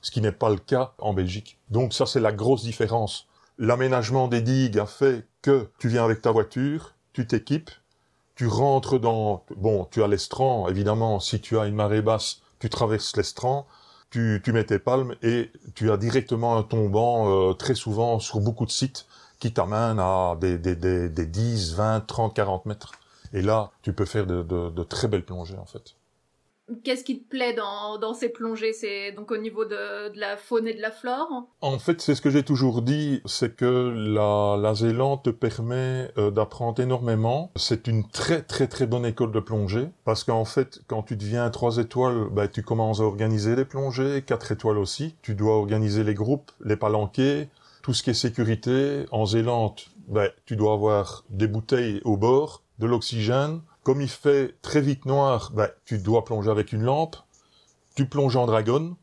ce 0.00 0.12
qui 0.12 0.20
n'est 0.20 0.32
pas 0.32 0.48
le 0.48 0.58
cas 0.58 0.92
en 0.98 1.12
Belgique. 1.12 1.58
Donc 1.70 1.92
ça 1.92 2.06
c'est 2.06 2.20
la 2.20 2.32
grosse 2.32 2.62
différence. 2.62 3.26
L'aménagement 3.58 4.28
des 4.28 4.40
digues 4.40 4.78
a 4.78 4.86
fait 4.86 5.26
que 5.42 5.68
tu 5.78 5.88
viens 5.88 6.04
avec 6.04 6.22
ta 6.22 6.30
voiture 6.30 6.94
tu 7.12 7.26
t'équipes 7.26 7.70
tu 8.36 8.46
rentres 8.46 9.00
dans 9.00 9.44
bon 9.56 9.88
tu 9.90 10.04
as 10.04 10.06
l'estran 10.06 10.68
évidemment. 10.68 11.18
Si 11.18 11.40
tu 11.40 11.58
as 11.58 11.66
une 11.66 11.74
marée 11.74 12.02
basse 12.02 12.40
tu 12.60 12.70
traverses 12.70 13.16
l'estran 13.16 13.66
tu 14.10 14.40
mets 14.52 14.64
tes 14.64 14.78
palmes 14.78 15.16
et 15.22 15.50
tu 15.74 15.90
as 15.90 15.96
directement 15.96 16.56
un 16.56 16.62
tombant 16.62 17.52
très 17.54 17.74
souvent 17.74 18.20
sur 18.20 18.40
beaucoup 18.40 18.64
de 18.64 18.70
sites 18.70 19.06
qui 19.38 19.52
t'amène 19.52 19.98
à 19.98 20.36
des, 20.40 20.58
des, 20.58 20.76
des, 20.76 21.08
des 21.08 21.26
10, 21.26 21.74
20, 21.74 22.00
30, 22.06 22.34
40 22.34 22.66
mètres. 22.66 22.92
Et 23.32 23.42
là, 23.42 23.70
tu 23.82 23.92
peux 23.92 24.04
faire 24.06 24.26
de, 24.26 24.42
de, 24.42 24.70
de 24.70 24.82
très 24.82 25.08
belles 25.08 25.24
plongées, 25.24 25.58
en 25.58 25.66
fait. 25.66 25.94
Qu'est-ce 26.84 27.02
qui 27.02 27.22
te 27.22 27.28
plaît 27.30 27.54
dans, 27.54 27.98
dans 27.98 28.12
ces 28.12 28.28
plongées? 28.28 28.74
C'est 28.74 29.12
donc 29.12 29.30
au 29.30 29.38
niveau 29.38 29.64
de, 29.64 30.12
de, 30.12 30.20
la 30.20 30.36
faune 30.36 30.68
et 30.68 30.74
de 30.74 30.82
la 30.82 30.90
flore? 30.90 31.46
En 31.62 31.78
fait, 31.78 32.02
c'est 32.02 32.14
ce 32.14 32.20
que 32.20 32.28
j'ai 32.28 32.42
toujours 32.42 32.82
dit, 32.82 33.22
c'est 33.24 33.56
que 33.56 33.64
la, 33.64 34.58
la 34.60 34.74
Zélande 34.74 35.22
te 35.22 35.30
permet 35.30 36.10
euh, 36.18 36.30
d'apprendre 36.30 36.82
énormément. 36.82 37.50
C'est 37.56 37.86
une 37.86 38.06
très 38.06 38.42
très 38.42 38.66
très 38.66 38.86
bonne 38.86 39.06
école 39.06 39.32
de 39.32 39.40
plongée, 39.40 39.88
parce 40.04 40.24
qu'en 40.24 40.44
fait, 40.44 40.80
quand 40.88 41.02
tu 41.02 41.16
deviens 41.16 41.48
trois 41.48 41.78
étoiles, 41.78 42.28
bah, 42.30 42.48
tu 42.48 42.62
commences 42.62 43.00
à 43.00 43.04
organiser 43.04 43.56
les 43.56 43.64
plongées, 43.64 44.22
quatre 44.26 44.52
étoiles 44.52 44.78
aussi. 44.78 45.14
Tu 45.22 45.34
dois 45.34 45.56
organiser 45.56 46.04
les 46.04 46.14
groupes, 46.14 46.50
les 46.62 46.76
palanquets, 46.76 47.48
tout 47.88 47.94
ce 47.94 48.02
qui 48.02 48.10
est 48.10 48.14
sécurité, 48.14 49.06
en 49.12 49.24
Zélande, 49.24 49.80
ben, 50.08 50.28
tu 50.44 50.56
dois 50.56 50.74
avoir 50.74 51.24
des 51.30 51.46
bouteilles 51.46 52.02
au 52.04 52.18
bord, 52.18 52.62
de 52.78 52.84
l'oxygène. 52.86 53.62
Comme 53.82 54.02
il 54.02 54.10
fait 54.10 54.56
très 54.60 54.82
vite 54.82 55.06
noir, 55.06 55.52
ben, 55.54 55.70
tu 55.86 55.96
dois 55.96 56.22
plonger 56.22 56.50
avec 56.50 56.74
une 56.74 56.82
lampe. 56.82 57.16
Tu 57.96 58.04
plonges 58.04 58.36
en 58.36 58.44
dragon. 58.44 58.94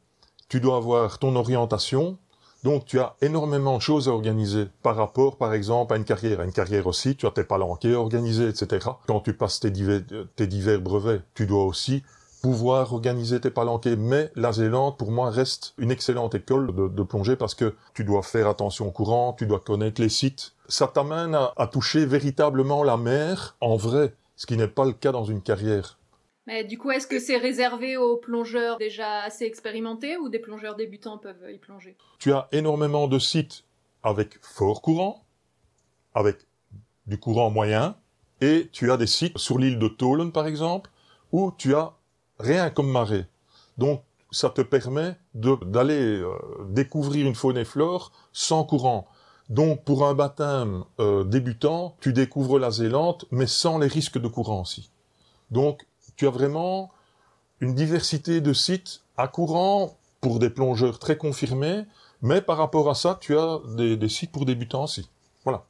Tu 0.49 0.59
dois 0.59 0.77
avoir 0.77 1.17
ton 1.17 1.35
orientation. 1.35 2.19
Donc 2.63 2.85
tu 2.85 2.99
as 2.99 3.15
énormément 3.21 3.77
de 3.77 3.81
choses 3.81 4.07
à 4.07 4.11
organiser 4.11 4.67
par 4.83 4.95
rapport, 4.95 5.37
par 5.37 5.55
exemple, 5.55 5.91
à 5.91 5.97
une 5.97 6.05
carrière. 6.05 6.39
À 6.39 6.43
une 6.43 6.53
carrière 6.53 6.85
aussi, 6.85 7.15
tu 7.15 7.25
as 7.25 7.31
tes 7.31 7.43
palanquets 7.43 7.95
organisés, 7.95 8.49
etc. 8.49 8.87
Quand 9.07 9.21
tu 9.21 9.33
passes 9.33 9.65
divers, 9.65 10.01
tes 10.35 10.45
divers 10.45 10.79
brevets, 10.79 11.23
tu 11.33 11.47
dois 11.47 11.65
aussi 11.65 12.03
pouvoir 12.45 12.93
organiser 12.93 13.41
tes 13.41 13.49
palanquets. 13.49 13.95
Mais 13.95 14.29
la 14.35 14.51
Zélande, 14.51 14.99
pour 14.99 15.11
moi, 15.11 15.31
reste 15.31 15.73
une 15.79 15.89
excellente 15.89 16.35
école 16.35 16.93
de, 16.93 17.01
plongée 17.01 17.35
parce 17.35 17.55
que 17.55 17.73
tu 17.95 18.03
dois 18.03 18.21
faire 18.21 18.47
attention 18.47 18.87
au 18.87 18.91
courant, 18.91 19.33
tu 19.33 19.47
dois 19.47 19.59
connaître 19.59 19.99
les 19.99 20.09
sites. 20.09 20.53
Ça 20.67 20.85
t'amène 20.85 21.33
à, 21.33 21.65
toucher 21.65 22.05
véritablement 22.05 22.83
la 22.83 22.97
mer 22.97 23.57
en 23.61 23.77
vrai, 23.77 24.13
ce 24.35 24.45
qui 24.45 24.57
n'est 24.57 24.67
pas 24.67 24.85
le 24.85 24.91
cas 24.91 25.11
dans 25.11 25.23
une 25.23 25.41
carrière. 25.41 25.97
Mais 26.45 26.63
du 26.63 26.77
coup, 26.77 26.91
est-ce 26.91 27.07
que 27.07 27.17
c'est 27.17 27.37
réservé 27.37 27.97
aux 27.97 28.17
plongeurs 28.17 28.77
déjà 28.77 29.21
assez 29.23 29.45
expérimentés 29.45 30.15
ou 30.17 30.29
des 30.29 30.37
plongeurs 30.37 30.75
débutants 30.75 31.17
peuvent 31.17 31.49
y 31.51 31.57
plonger? 31.57 31.97
Tu 32.19 32.31
as 32.31 32.47
énormément 32.51 33.07
de 33.07 33.17
sites 33.17 33.63
avec 34.03 34.37
fort 34.43 34.83
courant, 34.83 35.25
avec 36.13 36.37
du 37.07 37.19
courant 37.19 37.49
moyen, 37.49 37.95
et 38.39 38.69
tu 38.71 38.91
as 38.91 38.97
des 38.97 39.07
sites 39.07 39.39
sur 39.39 39.57
l'île 39.57 39.79
de 39.79 39.87
Tolen, 39.87 40.31
par 40.31 40.45
exemple, 40.45 40.91
où 41.31 41.51
tu 41.57 41.73
as 41.73 41.95
rien 42.39 42.69
comme 42.69 42.91
marée. 42.91 43.25
Donc 43.77 44.03
ça 44.31 44.49
te 44.49 44.61
permet 44.61 45.15
d'aller 45.33 46.19
euh, 46.19 46.33
découvrir 46.69 47.25
une 47.27 47.35
faune 47.35 47.57
et 47.57 47.65
flore 47.65 48.11
sans 48.33 48.63
courant. 48.63 49.07
Donc 49.49 49.83
pour 49.83 50.05
un 50.05 50.13
baptême 50.13 50.83
euh, 50.99 51.23
débutant, 51.23 51.95
tu 52.01 52.13
découvres 52.13 52.59
la 52.59 52.71
Zélande, 52.71 53.25
mais 53.31 53.47
sans 53.47 53.77
les 53.77 53.87
risques 53.87 54.17
de 54.17 54.27
courant 54.27 54.61
aussi. 54.61 54.89
Donc 55.51 55.85
tu 56.15 56.27
as 56.27 56.31
vraiment 56.31 56.91
une 57.59 57.75
diversité 57.75 58.41
de 58.41 58.53
sites 58.53 59.01
à 59.17 59.27
courant 59.27 59.97
pour 60.19 60.39
des 60.39 60.49
plongeurs 60.49 60.99
très 60.99 61.17
confirmés, 61.17 61.85
mais 62.21 62.41
par 62.41 62.57
rapport 62.57 62.89
à 62.89 62.95
ça, 62.95 63.17
tu 63.21 63.37
as 63.37 63.59
des, 63.75 63.95
des 63.95 64.09
sites 64.09 64.31
pour 64.31 64.45
débutants 64.45 64.85
aussi. 64.85 65.07
Voilà. 65.43 65.63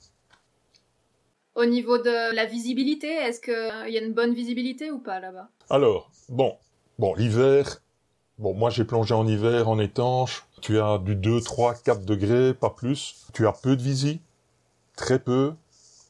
Au 1.55 1.65
niveau 1.65 1.97
de 1.97 2.35
la 2.35 2.45
visibilité, 2.45 3.07
est-ce 3.07 3.39
qu'il 3.39 3.53
euh, 3.53 3.89
y 3.89 3.97
a 3.97 4.01
une 4.01 4.13
bonne 4.13 4.33
visibilité 4.33 4.91
ou 4.91 4.99
pas 4.99 5.21
là-bas? 5.21 5.47
Alors, 5.69 6.11
bon, 6.27 6.57
bon, 6.99 7.15
l'hiver, 7.15 7.81
bon, 8.37 8.53
moi 8.53 8.69
j'ai 8.69 8.83
plongé 8.83 9.13
en 9.13 9.25
hiver 9.25 9.69
en 9.69 9.79
étanche, 9.79 10.45
tu 10.61 10.79
as 10.79 10.97
du 10.97 11.15
2, 11.15 11.39
3, 11.39 11.75
4 11.75 12.03
degrés, 12.05 12.53
pas 12.53 12.71
plus. 12.71 13.27
Tu 13.33 13.47
as 13.47 13.53
peu 13.53 13.77
de 13.77 13.81
visie, 13.81 14.19
très 14.97 15.19
peu. 15.19 15.53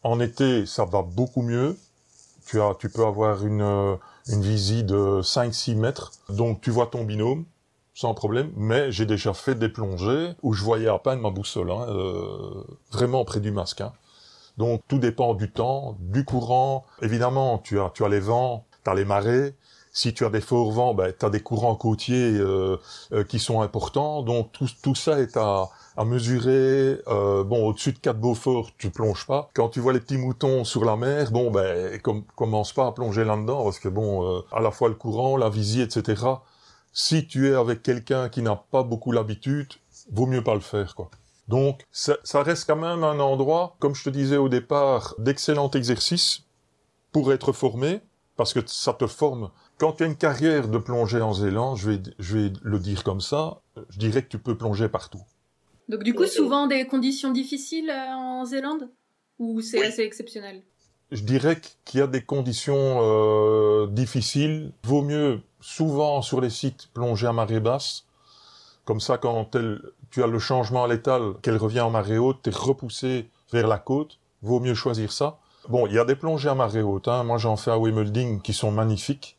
En 0.01 0.19
été, 0.19 0.65
ça 0.65 0.85
va 0.85 1.01
beaucoup 1.01 1.41
mieux. 1.41 1.77
Tu 2.47 2.59
as, 2.61 2.73
tu 2.79 2.89
peux 2.89 3.05
avoir 3.05 3.45
une, 3.45 3.61
euh, 3.61 3.95
une 4.29 4.41
visie 4.41 4.83
de 4.83 5.21
5, 5.21 5.53
6 5.53 5.75
mètres. 5.75 6.11
Donc 6.29 6.61
tu 6.61 6.71
vois 6.71 6.87
ton 6.87 7.03
binôme, 7.03 7.45
sans 7.93 8.13
problème, 8.13 8.51
mais 8.55 8.91
j'ai 8.91 9.05
déjà 9.05 9.33
fait 9.33 9.55
des 9.55 9.69
plongées 9.69 10.33
où 10.41 10.53
je 10.53 10.63
voyais 10.63 10.87
à 10.87 10.97
peine 10.99 11.19
ma 11.19 11.29
boussole, 11.29 11.69
hein, 11.69 11.85
euh, 11.89 12.63
vraiment 12.91 13.25
près 13.25 13.39
du 13.39 13.51
masque. 13.51 13.81
Hein. 13.81 13.93
Donc 14.57 14.81
tout 14.87 14.99
dépend 14.99 15.33
du 15.33 15.51
temps, 15.51 15.97
du 15.99 16.23
courant. 16.25 16.85
Évidemment, 17.01 17.59
tu 17.59 17.79
as, 17.79 17.91
tu 17.93 18.03
as 18.03 18.09
les 18.09 18.19
vents, 18.19 18.65
tu 18.83 18.89
as 18.89 18.93
les 18.93 19.05
marées. 19.05 19.55
Si 19.91 20.13
tu 20.13 20.25
as 20.25 20.29
des 20.29 20.41
forts 20.41 20.71
vents, 20.71 20.93
ben, 20.93 21.13
tu 21.17 21.25
as 21.25 21.29
des 21.29 21.39
courants 21.39 21.75
côtiers 21.75 22.33
euh, 22.33 22.77
euh, 23.13 23.23
qui 23.23 23.39
sont 23.39 23.61
importants. 23.61 24.23
Donc 24.23 24.51
tout, 24.51 24.67
tout 24.83 24.93
ça 24.95 25.19
est 25.19 25.37
à, 25.37 25.69
à 25.95 26.03
mesurer. 26.03 26.99
Euh, 27.07 27.45
bon, 27.45 27.67
au-dessus 27.67 27.93
de 27.93 27.99
quatre 27.99 28.19
Beaufort, 28.19 28.71
tu 28.77 28.89
plonges 28.89 29.25
pas. 29.25 29.49
Quand 29.53 29.69
tu 29.69 29.79
vois 29.79 29.93
les 29.93 30.01
petits 30.01 30.17
moutons 30.17 30.65
sur 30.65 30.83
la 30.83 30.97
mer, 30.97 31.31
bon, 31.31 31.49
ben, 31.49 31.97
commence 32.35 32.73
pas 32.73 32.87
à 32.87 32.91
plonger 32.91 33.23
là-dedans 33.23 33.63
parce 33.63 33.79
que 33.79 33.87
bon, 33.87 34.43
à 34.51 34.59
la 34.59 34.71
fois 34.71 34.89
le 34.89 34.95
courant, 34.95 35.37
la 35.37 35.49
visie, 35.49 35.81
etc. 35.81 36.23
Si 36.91 37.25
tu 37.27 37.49
es 37.49 37.55
avec 37.55 37.81
quelqu'un 37.81 38.27
qui 38.27 38.41
n'a 38.41 38.55
pas 38.55 38.83
beaucoup 38.83 39.13
l'habitude, 39.13 39.67
vaut 40.11 40.27
mieux 40.27 40.43
pas 40.43 40.55
le 40.55 40.61
faire, 40.61 40.93
quoi. 40.95 41.09
Donc, 41.47 41.83
ça, 41.91 42.17
reste 42.33 42.67
quand 42.67 42.75
même 42.75 43.03
un 43.03 43.19
endroit, 43.19 43.75
comme 43.79 43.93
je 43.93 44.03
te 44.03 44.09
disais 44.09 44.37
au 44.37 44.49
départ, 44.49 45.15
d'excellent 45.19 45.69
exercice 45.71 46.43
pour 47.11 47.31
être 47.31 47.51
formé, 47.53 48.01
parce 48.35 48.53
que 48.53 48.59
ça 48.65 48.93
te 48.93 49.07
forme. 49.07 49.51
Quand 49.77 49.93
tu 49.93 50.03
as 50.03 50.07
une 50.07 50.15
carrière 50.15 50.67
de 50.67 50.77
plongée 50.77 51.21
en 51.21 51.33
Zélande, 51.33 51.77
je 51.77 51.91
vais, 51.91 52.01
je 52.19 52.37
vais 52.37 52.53
le 52.61 52.79
dire 52.79 53.03
comme 53.03 53.21
ça, 53.21 53.61
je 53.89 53.99
dirais 53.99 54.23
que 54.23 54.29
tu 54.29 54.39
peux 54.39 54.57
plonger 54.57 54.89
partout. 54.89 55.21
Donc 55.87 56.03
du 56.03 56.13
coup, 56.13 56.25
souvent 56.25 56.67
des 56.67 56.87
conditions 56.87 57.31
difficiles 57.31 57.89
euh, 57.89 58.13
en 58.15 58.45
Zélande? 58.45 58.89
Ou 59.37 59.61
c'est 59.61 59.85
assez 59.85 60.01
exceptionnel? 60.01 60.63
Je 61.11 61.21
dirais 61.21 61.59
qu'il 61.83 61.99
y 61.99 62.03
a 62.03 62.07
des 62.07 62.23
conditions 62.23 62.99
euh, 63.01 63.87
difficiles. 63.87 64.71
Vaut 64.83 65.03
mieux 65.03 65.41
souvent 65.59 66.21
sur 66.21 66.41
les 66.41 66.49
sites 66.49 66.89
plonger 66.93 67.27
à 67.27 67.33
marée 67.33 67.59
basse. 67.59 68.05
Comme 68.85 68.99
ça, 68.99 69.17
quand 69.17 69.55
elle, 69.55 69.81
tu 70.15 70.23
as 70.23 70.27
le 70.27 70.39
changement 70.39 70.85
à 70.85 70.87
l'étal, 70.87 71.33
qu'elle 71.41 71.57
revient 71.57 71.81
en 71.81 71.89
marée 71.89 72.17
haute, 72.17 72.37
tu 72.41 72.49
es 72.49 72.53
repoussé 72.53 73.29
vers 73.51 73.67
la 73.67 73.77
côte, 73.77 74.17
vaut 74.41 74.61
mieux 74.61 74.73
choisir 74.73 75.11
ça. 75.11 75.39
Bon, 75.67 75.87
il 75.87 75.93
y 75.93 75.99
a 75.99 76.05
des 76.05 76.15
plongées 76.15 76.47
à 76.47 76.55
marée 76.55 76.81
haute, 76.81 77.09
hein. 77.09 77.25
moi 77.25 77.37
j'en 77.37 77.57
fais 77.57 77.71
à 77.71 77.77
Wimelding 77.77 78.39
qui 78.39 78.53
sont 78.53 78.71
magnifiques, 78.71 79.35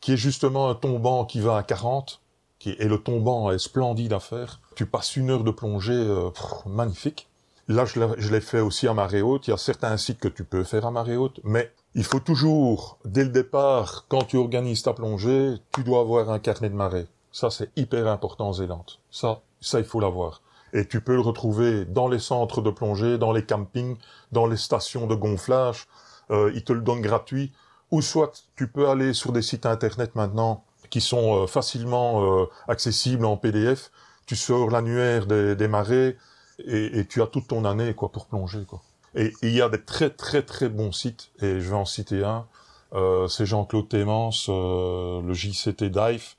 qui 0.00 0.12
est 0.12 0.16
justement 0.16 0.70
un 0.70 0.76
tombant 0.76 1.24
qui 1.24 1.40
va 1.40 1.56
à 1.56 1.64
40, 1.64 2.20
qui 2.60 2.70
et 2.70 2.84
le 2.84 2.98
tombant 2.98 3.50
est 3.50 3.58
splendide 3.58 4.12
à 4.12 4.20
faire. 4.20 4.60
Tu 4.76 4.86
passes 4.86 5.16
une 5.16 5.28
heure 5.28 5.42
de 5.42 5.50
plongée 5.50 5.92
euh, 5.92 6.30
magnifique. 6.66 7.28
Là, 7.66 7.84
je 7.84 8.30
l'ai 8.30 8.40
fait 8.40 8.60
aussi 8.60 8.86
à 8.86 8.94
marée 8.94 9.22
haute. 9.22 9.48
Il 9.48 9.50
y 9.50 9.54
a 9.54 9.56
certains 9.56 9.96
sites 9.96 10.20
que 10.20 10.28
tu 10.28 10.44
peux 10.44 10.62
faire 10.62 10.86
à 10.86 10.92
marée 10.92 11.16
haute, 11.16 11.40
mais 11.42 11.72
il 11.96 12.04
faut 12.04 12.20
toujours, 12.20 13.00
dès 13.04 13.24
le 13.24 13.30
départ, 13.30 14.04
quand 14.06 14.22
tu 14.22 14.36
organises 14.36 14.82
ta 14.82 14.92
plongée, 14.92 15.54
tu 15.74 15.82
dois 15.82 15.98
avoir 15.98 16.30
un 16.30 16.38
carnet 16.38 16.70
de 16.70 16.76
marée. 16.76 17.08
Ça, 17.32 17.50
c'est 17.50 17.70
hyper 17.74 18.06
important 18.06 18.50
en 18.50 18.52
Zélande. 18.52 18.92
Ça, 19.10 19.40
ça, 19.62 19.78
il 19.78 19.84
faut 19.84 20.00
l'avoir. 20.00 20.42
Et 20.72 20.86
tu 20.86 21.00
peux 21.00 21.14
le 21.14 21.20
retrouver 21.20 21.84
dans 21.84 22.08
les 22.08 22.18
centres 22.18 22.62
de 22.62 22.70
plongée, 22.70 23.18
dans 23.18 23.32
les 23.32 23.44
campings, 23.44 23.96
dans 24.32 24.46
les 24.46 24.56
stations 24.56 25.06
de 25.06 25.14
gonflage. 25.14 25.86
Euh, 26.30 26.50
ils 26.54 26.64
te 26.64 26.72
le 26.72 26.80
donnent 26.80 27.02
gratuit. 27.02 27.52
Ou 27.90 28.00
soit 28.00 28.44
tu 28.56 28.68
peux 28.68 28.88
aller 28.88 29.12
sur 29.12 29.32
des 29.32 29.42
sites 29.42 29.66
internet 29.66 30.14
maintenant 30.14 30.64
qui 30.88 31.00
sont 31.00 31.42
euh, 31.42 31.46
facilement 31.46 32.42
euh, 32.42 32.46
accessibles 32.68 33.24
en 33.26 33.36
PDF. 33.36 33.90
Tu 34.26 34.34
sors 34.34 34.70
l'annuaire 34.70 35.26
des, 35.26 35.68
marées 35.68 36.16
et, 36.64 37.00
et, 37.00 37.06
tu 37.06 37.20
as 37.22 37.26
toute 37.26 37.48
ton 37.48 37.64
année 37.64 37.92
quoi 37.92 38.10
pour 38.10 38.26
plonger 38.26 38.64
quoi. 38.66 38.80
Et 39.14 39.32
il 39.42 39.50
y 39.50 39.60
a 39.60 39.68
des 39.68 39.82
très 39.82 40.08
très 40.10 40.42
très 40.42 40.68
bons 40.68 40.92
sites 40.92 41.30
et 41.40 41.60
je 41.60 41.68
vais 41.68 41.76
en 41.76 41.84
citer 41.84 42.24
un. 42.24 42.46
Euh, 42.94 43.26
c'est 43.26 43.46
Jean-Claude 43.46 43.88
Témence, 43.88 44.48
le 44.48 45.32
JCT 45.32 45.90
Dive 45.90 46.34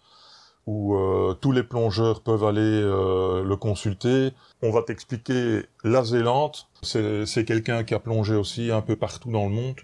où 0.65 0.95
euh, 0.95 1.33
tous 1.39 1.51
les 1.51 1.63
plongeurs 1.63 2.21
peuvent 2.21 2.45
aller 2.45 2.61
euh, 2.61 3.43
le 3.43 3.55
consulter. 3.55 4.31
On 4.61 4.71
va 4.71 4.81
t'expliquer 4.81 5.63
la 5.83 6.03
Zélande. 6.03 6.55
C'est 6.81 7.45
quelqu'un 7.45 7.83
qui 7.83 7.93
a 7.93 7.99
plongé 7.99 8.35
aussi 8.35 8.71
un 8.71 8.81
peu 8.81 8.95
partout 8.95 9.31
dans 9.31 9.45
le 9.45 9.53
monde. 9.53 9.75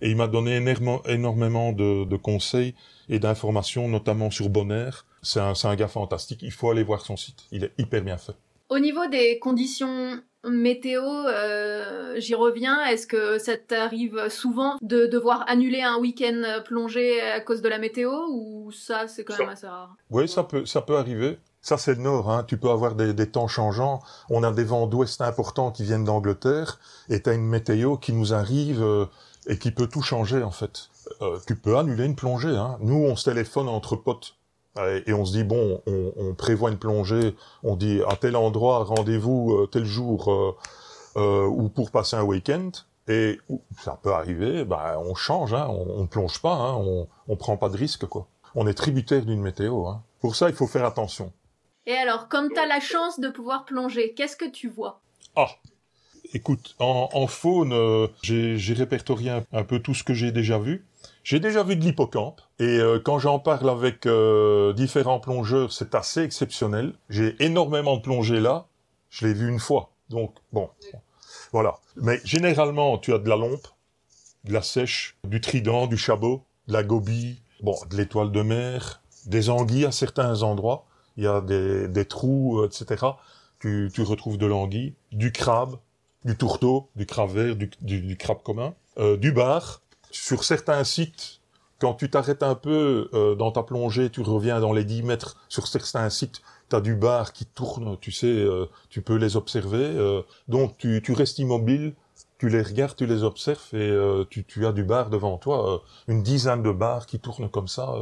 Et 0.00 0.10
il 0.10 0.16
m'a 0.16 0.28
donné 0.28 0.62
énormément 1.06 1.72
de, 1.72 2.16
conseils 2.16 2.74
et 3.08 3.18
d'informations, 3.18 3.88
notamment 3.88 4.30
sur 4.30 4.48
Bonaire. 4.48 5.06
C'est 5.22 5.40
un 5.40 5.74
gars 5.74 5.88
fantastique. 5.88 6.40
Il 6.42 6.52
faut 6.52 6.70
aller 6.70 6.84
voir 6.84 7.00
son 7.00 7.16
site. 7.16 7.46
Il 7.50 7.64
est 7.64 7.72
hyper 7.78 8.02
bien 8.02 8.16
fait. 8.16 8.34
Au 8.68 8.78
niveau 8.78 9.06
des 9.08 9.38
conditions 9.38 10.20
météo, 10.50 11.02
euh, 11.02 12.14
j'y 12.18 12.34
reviens. 12.34 12.84
Est-ce 12.86 13.06
que 13.06 13.38
ça 13.38 13.56
t'arrive 13.56 14.28
souvent 14.28 14.76
de 14.82 15.06
devoir 15.06 15.44
annuler 15.48 15.82
un 15.82 15.98
week-end 15.98 16.42
plongé 16.64 17.20
à 17.20 17.40
cause 17.40 17.62
de 17.62 17.68
la 17.68 17.78
météo 17.78 18.12
ou 18.30 18.70
ça 18.72 19.08
c'est 19.08 19.24
quand 19.24 19.38
même 19.38 19.48
assez 19.48 19.66
rare? 19.66 19.96
Oui, 20.10 20.28
ça 20.28 20.44
peut, 20.44 20.66
ça 20.66 20.82
peut 20.82 20.96
arriver. 20.96 21.38
Ça, 21.60 21.76
c'est 21.76 21.94
le 21.94 22.02
nord. 22.02 22.30
Hein. 22.30 22.44
Tu 22.46 22.56
peux 22.56 22.70
avoir 22.70 22.94
des, 22.94 23.12
des, 23.12 23.28
temps 23.28 23.48
changeants. 23.48 24.00
On 24.30 24.42
a 24.42 24.52
des 24.52 24.64
vents 24.64 24.86
d'ouest 24.86 25.20
importants 25.20 25.70
qui 25.70 25.82
viennent 25.82 26.04
d'Angleterre 26.04 26.78
et 27.08 27.20
tu 27.20 27.30
as 27.30 27.34
une 27.34 27.46
météo 27.46 27.96
qui 27.96 28.12
nous 28.12 28.32
arrive 28.32 28.82
euh, 28.82 29.06
et 29.48 29.58
qui 29.58 29.70
peut 29.70 29.88
tout 29.88 30.02
changer, 30.02 30.42
en 30.42 30.50
fait. 30.50 30.88
Euh, 31.20 31.38
tu 31.46 31.56
peux 31.56 31.76
annuler 31.76 32.04
une 32.04 32.16
plongée. 32.16 32.56
Hein. 32.56 32.78
Nous, 32.80 32.96
on 32.96 33.16
se 33.16 33.24
téléphone 33.28 33.68
entre 33.68 33.96
potes 33.96 34.36
et 35.06 35.12
on 35.12 35.24
se 35.24 35.32
dit, 35.32 35.44
bon, 35.44 35.82
on, 35.86 36.12
on 36.16 36.34
prévoit 36.34 36.70
une 36.70 36.78
plongée. 36.78 37.34
On 37.62 37.76
dit, 37.76 38.00
à 38.08 38.16
tel 38.16 38.36
endroit, 38.36 38.84
rendez-vous 38.84 39.54
euh, 39.54 39.66
tel 39.66 39.84
jour 39.84 40.32
euh, 40.32 40.56
euh, 41.16 41.46
ou 41.46 41.68
pour 41.68 41.90
passer 41.90 42.16
un 42.16 42.24
week-end. 42.24 42.70
Et 43.08 43.38
ça 43.82 43.98
peut 44.02 44.12
arriver, 44.12 44.64
bah, 44.64 45.00
on 45.02 45.14
change, 45.14 45.54
hein, 45.54 45.66
on, 45.70 46.02
on 46.02 46.06
plonge 46.06 46.40
pas, 46.40 46.52
hein, 46.52 46.74
on, 46.74 47.08
on 47.26 47.36
prend 47.36 47.56
pas 47.56 47.70
de 47.70 47.76
risque, 47.76 48.04
quoi. 48.06 48.26
On 48.54 48.66
est 48.66 48.74
tributaire 48.74 49.24
d'une 49.24 49.40
météo. 49.40 49.86
Hein. 49.86 50.02
Pour 50.20 50.36
ça, 50.36 50.50
il 50.50 50.54
faut 50.54 50.66
faire 50.66 50.84
attention. 50.84 51.32
Et 51.86 51.94
alors, 51.94 52.28
comme 52.28 52.50
tu 52.52 52.58
as 52.58 52.66
la 52.66 52.80
chance 52.80 53.18
de 53.18 53.28
pouvoir 53.30 53.64
plonger, 53.64 54.12
qu'est-ce 54.14 54.36
que 54.36 54.48
tu 54.50 54.68
vois? 54.68 55.00
Ah 55.36 55.48
Écoute, 56.34 56.76
en, 56.78 57.08
en 57.14 57.26
faune, 57.26 57.72
euh, 57.72 58.06
j'ai 58.22 58.74
répertorié 58.74 59.30
un, 59.30 59.44
un, 59.52 59.64
peu 59.64 59.78
tout 59.78 59.94
ce 59.94 60.04
que 60.04 60.12
j'ai 60.12 60.30
déjà 60.30 60.58
vu. 60.58 60.84
J'ai 61.28 61.40
déjà 61.40 61.62
vu 61.62 61.76
de 61.76 61.84
l'hippocampe, 61.84 62.40
et 62.58 62.64
euh, 62.64 62.98
quand 62.98 63.18
j'en 63.18 63.38
parle 63.38 63.68
avec 63.68 64.06
euh, 64.06 64.72
différents 64.72 65.20
plongeurs, 65.20 65.74
c'est 65.74 65.94
assez 65.94 66.22
exceptionnel. 66.22 66.94
J'ai 67.10 67.36
énormément 67.44 67.98
de 67.98 68.00
plongées 68.00 68.40
là, 68.40 68.66
je 69.10 69.26
l'ai 69.26 69.34
vu 69.34 69.46
une 69.46 69.58
fois. 69.58 69.90
Donc, 70.08 70.34
bon, 70.54 70.70
voilà. 71.52 71.74
Mais 71.96 72.18
généralement, 72.24 72.96
tu 72.96 73.12
as 73.12 73.18
de 73.18 73.28
la 73.28 73.36
lompe, 73.36 73.68
de 74.44 74.54
la 74.54 74.62
sèche, 74.62 75.18
du 75.22 75.42
trident, 75.42 75.86
du 75.86 75.98
chabot, 75.98 76.44
de 76.66 76.72
la 76.72 76.82
gobie, 76.82 77.42
bon, 77.62 77.76
de 77.90 77.98
l'étoile 77.98 78.32
de 78.32 78.40
mer, 78.40 79.02
des 79.26 79.50
anguilles 79.50 79.84
à 79.84 79.92
certains 79.92 80.42
endroits 80.42 80.86
il 81.18 81.24
y 81.24 81.26
a 81.26 81.42
des, 81.42 81.88
des 81.88 82.06
trous, 82.06 82.64
etc. 82.64 83.04
Tu, 83.58 83.90
tu 83.92 84.00
retrouves 84.00 84.38
de 84.38 84.46
l'anguille, 84.46 84.94
du 85.12 85.30
crabe, 85.30 85.76
du 86.24 86.38
tourteau, 86.38 86.88
du 86.96 87.04
crabe 87.04 87.32
vert, 87.32 87.54
du, 87.54 87.70
du, 87.82 88.00
du 88.00 88.16
crabe 88.16 88.42
commun, 88.42 88.72
euh, 88.96 89.18
du 89.18 89.30
bar. 89.30 89.82
Sur 90.10 90.44
certains 90.44 90.84
sites, 90.84 91.40
quand 91.78 91.94
tu 91.94 92.10
t'arrêtes 92.10 92.42
un 92.42 92.54
peu 92.54 93.08
euh, 93.14 93.34
dans 93.36 93.52
ta 93.52 93.62
plongée, 93.62 94.10
tu 94.10 94.20
reviens 94.22 94.60
dans 94.60 94.72
les 94.72 94.84
10 94.84 95.02
mètres, 95.02 95.36
sur 95.48 95.66
certains 95.68 96.10
sites, 96.10 96.42
tu 96.70 96.76
as 96.76 96.80
du 96.80 96.94
bar 96.96 97.32
qui 97.32 97.46
tourne, 97.46 97.96
tu 98.00 98.10
sais, 98.12 98.26
euh, 98.26 98.66
tu 98.90 99.02
peux 99.02 99.16
les 99.16 99.36
observer. 99.36 99.78
euh, 99.78 100.22
donc 100.48 100.76
tu, 100.78 101.00
tu 101.02 101.12
restes 101.12 101.38
immobile, 101.38 101.94
tu 102.38 102.48
les 102.48 102.62
regardes, 102.62 102.96
tu 102.96 103.06
les 103.06 103.22
observes 103.22 103.68
et 103.72 103.76
euh, 103.78 104.24
tu, 104.28 104.44
tu 104.44 104.66
as 104.66 104.72
du 104.72 104.84
bar 104.84 105.10
devant 105.10 105.38
toi, 105.38 105.74
euh, 105.74 105.78
une 106.12 106.22
dizaine 106.22 106.62
de 106.62 106.72
bars 106.72 107.06
qui 107.06 107.20
tournent 107.20 107.50
comme 107.50 107.68
ça. 107.68 107.94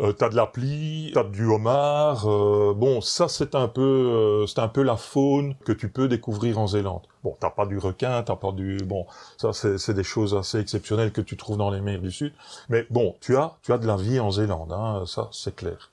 Euh, 0.00 0.12
t'as 0.12 0.30
de 0.30 0.36
la 0.36 0.46
plie, 0.46 1.10
t'as 1.14 1.24
du 1.24 1.44
homard. 1.44 2.26
euh, 2.26 2.72
bon, 2.74 3.00
ça 3.00 3.28
c'est 3.28 3.54
un 3.54 3.68
peu, 3.68 3.82
euh, 3.82 4.46
c'est 4.46 4.60
un 4.60 4.68
peu 4.68 4.82
la 4.82 4.96
faune 4.96 5.54
que 5.64 5.72
tu 5.72 5.88
peux 5.90 6.08
découvrir 6.08 6.58
en 6.58 6.66
Zélande. 6.66 7.02
Bon, 7.24 7.36
t'as 7.38 7.50
pas 7.50 7.66
du 7.66 7.78
requin, 7.78 8.22
t'as 8.22 8.36
pas 8.36 8.52
du, 8.52 8.78
bon, 8.78 9.06
ça 9.36 9.52
c'est, 9.52 9.94
des 9.94 10.02
choses 10.04 10.34
assez 10.34 10.58
exceptionnelles 10.58 11.12
que 11.12 11.20
tu 11.20 11.36
trouves 11.36 11.58
dans 11.58 11.70
les 11.70 11.80
mers 11.80 12.00
du 12.00 12.10
Sud. 12.10 12.32
Mais 12.68 12.86
bon, 12.90 13.14
tu 13.20 13.36
as, 13.36 13.56
tu 13.62 13.72
as 13.72 13.78
de 13.78 13.86
la 13.86 13.96
vie 13.96 14.18
en 14.18 14.30
Zélande, 14.30 14.72
hein, 14.72 15.04
ça 15.06 15.28
c'est 15.32 15.54
clair. 15.54 15.90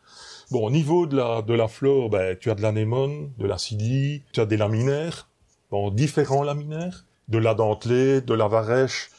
Bon, 0.51 0.65
au 0.65 0.71
niveau 0.71 1.05
de 1.05 1.17
la 1.17 1.41
de 1.41 1.53
la 1.53 1.67
flore, 1.67 2.09
ben 2.09 2.37
tu 2.39 2.49
as 2.49 2.55
de 2.55 2.61
l'anémone, 2.61 3.31
de 3.37 3.45
l'acidie, 3.45 4.23
tu 4.31 4.39
as 4.39 4.45
des 4.45 4.57
laminaires, 4.57 5.27
bon, 5.71 5.91
différents 5.91 6.43
laminaires, 6.43 7.05
de 7.27 7.37
la 7.37 7.53
dentelée, 7.53 8.21
de 8.21 8.33
la 8.33 8.47
varèche, 8.47 9.09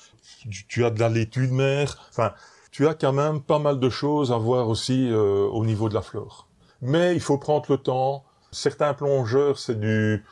tu, 0.50 0.66
tu 0.66 0.84
as 0.84 0.90
de 0.90 0.98
la 0.98 1.08
laitue 1.08 1.48
de 1.48 1.52
mer, 1.52 1.98
enfin 2.10 2.32
tu 2.70 2.86
as 2.86 2.94
quand 2.94 3.12
même 3.12 3.40
pas 3.40 3.58
mal 3.58 3.80
de 3.80 3.90
choses 3.90 4.32
à 4.32 4.38
voir 4.38 4.68
aussi 4.68 5.10
euh, 5.10 5.46
au 5.46 5.64
niveau 5.64 5.88
de 5.88 5.94
la 5.94 6.02
flore. 6.02 6.48
Mais 6.82 7.14
il 7.14 7.20
faut 7.20 7.38
prendre 7.38 7.66
le 7.68 7.78
temps. 7.78 8.24
Certains 8.52 8.94
plongeurs, 8.94 9.58
c'est 9.58 9.78
du 9.78 10.24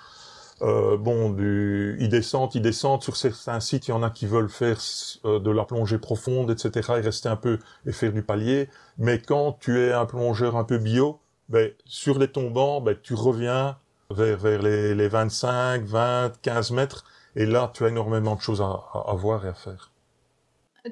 euh, 0.60 0.96
bon, 0.96 1.30
du, 1.30 1.96
ils 2.00 2.08
descendent, 2.08 2.54
ils 2.54 2.62
descendent 2.62 3.02
sur 3.02 3.16
certains 3.16 3.60
sites. 3.60 3.88
Il 3.88 3.90
y 3.92 3.94
en 3.94 4.02
a 4.02 4.10
qui 4.10 4.26
veulent 4.26 4.48
faire 4.48 4.78
euh, 5.24 5.38
de 5.38 5.50
la 5.50 5.64
plongée 5.64 5.98
profonde, 5.98 6.50
etc. 6.50 6.94
et 6.96 7.00
rester 7.00 7.28
un 7.28 7.36
peu 7.36 7.58
et 7.86 7.92
faire 7.92 8.12
du 8.12 8.22
palier. 8.22 8.68
Mais 8.98 9.20
quand 9.20 9.52
tu 9.60 9.80
es 9.80 9.92
un 9.92 10.06
plongeur 10.06 10.56
un 10.56 10.64
peu 10.64 10.78
bio, 10.78 11.20
ben, 11.48 11.70
sur 11.84 12.18
les 12.18 12.28
tombants, 12.28 12.80
ben, 12.80 12.96
tu 13.00 13.14
reviens 13.14 13.78
vers, 14.10 14.38
vers 14.38 14.62
les, 14.62 14.94
les 14.94 15.08
25, 15.08 15.84
20, 15.84 16.32
15 16.42 16.70
mètres. 16.72 17.04
Et 17.36 17.46
là, 17.46 17.70
tu 17.74 17.84
as 17.84 17.88
énormément 17.88 18.34
de 18.34 18.40
choses 18.40 18.60
à, 18.60 18.84
à, 18.92 19.10
à 19.10 19.14
voir 19.14 19.44
et 19.46 19.48
à 19.48 19.54
faire. 19.54 19.92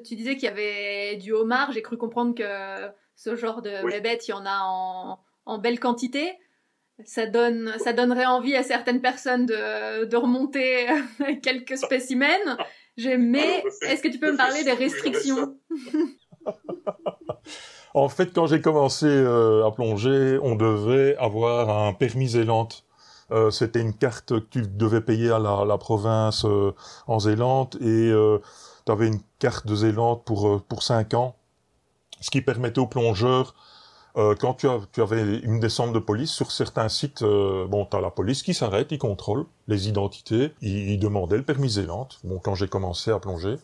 Tu 0.03 0.15
disais 0.15 0.35
qu'il 0.35 0.43
y 0.45 0.51
avait 0.51 1.15
du 1.17 1.31
homard. 1.33 1.71
J'ai 1.71 1.81
cru 1.81 1.97
comprendre 1.97 2.35
que 2.35 2.43
ce 3.15 3.35
genre 3.35 3.61
de 3.61 3.71
Oui. 3.83 3.91
bébête, 3.91 4.27
il 4.27 4.31
y 4.31 4.33
en 4.33 4.45
a 4.45 4.59
en, 4.63 5.19
en 5.45 5.57
belle 5.57 5.79
quantité. 5.79 6.33
Ça, 7.05 7.25
donne, 7.27 7.73
ça 7.79 7.93
donnerait 7.93 8.25
envie 8.25 8.55
à 8.55 8.63
certaines 8.63 9.01
personnes 9.01 9.45
de, 9.45 10.05
de 10.05 10.17
remonter 10.17 10.87
quelques 11.43 11.77
spécimens. 11.77 12.57
J'ai- 12.97 13.17
Mais 13.17 13.63
est-ce 13.83 14.01
que 14.01 14.07
tu 14.07 14.17
peux 14.19 14.31
me 14.31 14.37
parler 14.37 14.63
des 14.63 14.73
restrictions? 14.73 15.57
En 17.93 18.09
fait, 18.09 18.31
quand 18.33 18.45
j'ai 18.47 18.61
commencé 18.61 19.05
euh, 19.07 19.65
à 19.65 19.71
plonger, 19.71 20.37
on 20.43 20.55
devait 20.55 21.15
avoir 21.17 21.69
un 21.87 21.93
permis 21.93 22.27
Zélande. 22.29 22.73
Euh, 23.31 23.49
C'était 23.49 23.81
une 23.81 23.93
carte 23.93 24.27
que 24.29 24.35
tu 24.39 24.61
devais 24.67 25.01
payer 25.01 25.31
à 25.31 25.39
la, 25.39 25.65
la 25.65 25.77
province 25.77 26.45
euh, 26.45 26.73
en 27.07 27.19
Zélande 27.19 27.75
et 27.81 28.11
tu 28.87 28.91
avais 28.91 29.07
une 29.07 29.21
carte 29.37 29.67
de 29.67 29.75
Zélande 29.75 30.23
pour 30.25 30.47
euh, 30.47 30.63
pour 30.67 30.81
cinq 30.81 31.13
ans, 31.13 31.35
ce 32.19 32.31
qui 32.31 32.41
permettait 32.41 32.79
aux 32.79 32.87
plongeurs 32.87 33.53
euh, 34.17 34.33
quand 34.33 34.55
tu, 34.55 34.67
as, 34.67 34.79
tu 34.93 35.01
avais 35.01 35.37
une 35.39 35.59
descente 35.59 35.93
de 35.93 35.99
police 35.99 36.31
sur 36.31 36.51
certains 36.51 36.89
sites, 36.89 37.21
euh, 37.21 37.67
bon, 37.67 37.85
t'as 37.85 38.01
la 38.01 38.09
police 38.09 38.41
qui 38.41 38.55
s'arrête, 38.55 38.91
ils 38.91 38.97
contrôlent 38.97 39.45
les 39.67 39.89
identités, 39.89 40.53
ils, 40.61 40.89
ils 40.91 40.99
demandaient 40.99 41.37
le 41.37 41.43
permis 41.43 41.69
Zélande. 41.69 42.13
Bon, 42.23 42.39
quand 42.39 42.55
j'ai 42.55 42.67
commencé 42.67 43.11
à 43.11 43.19
plonger, 43.19 43.57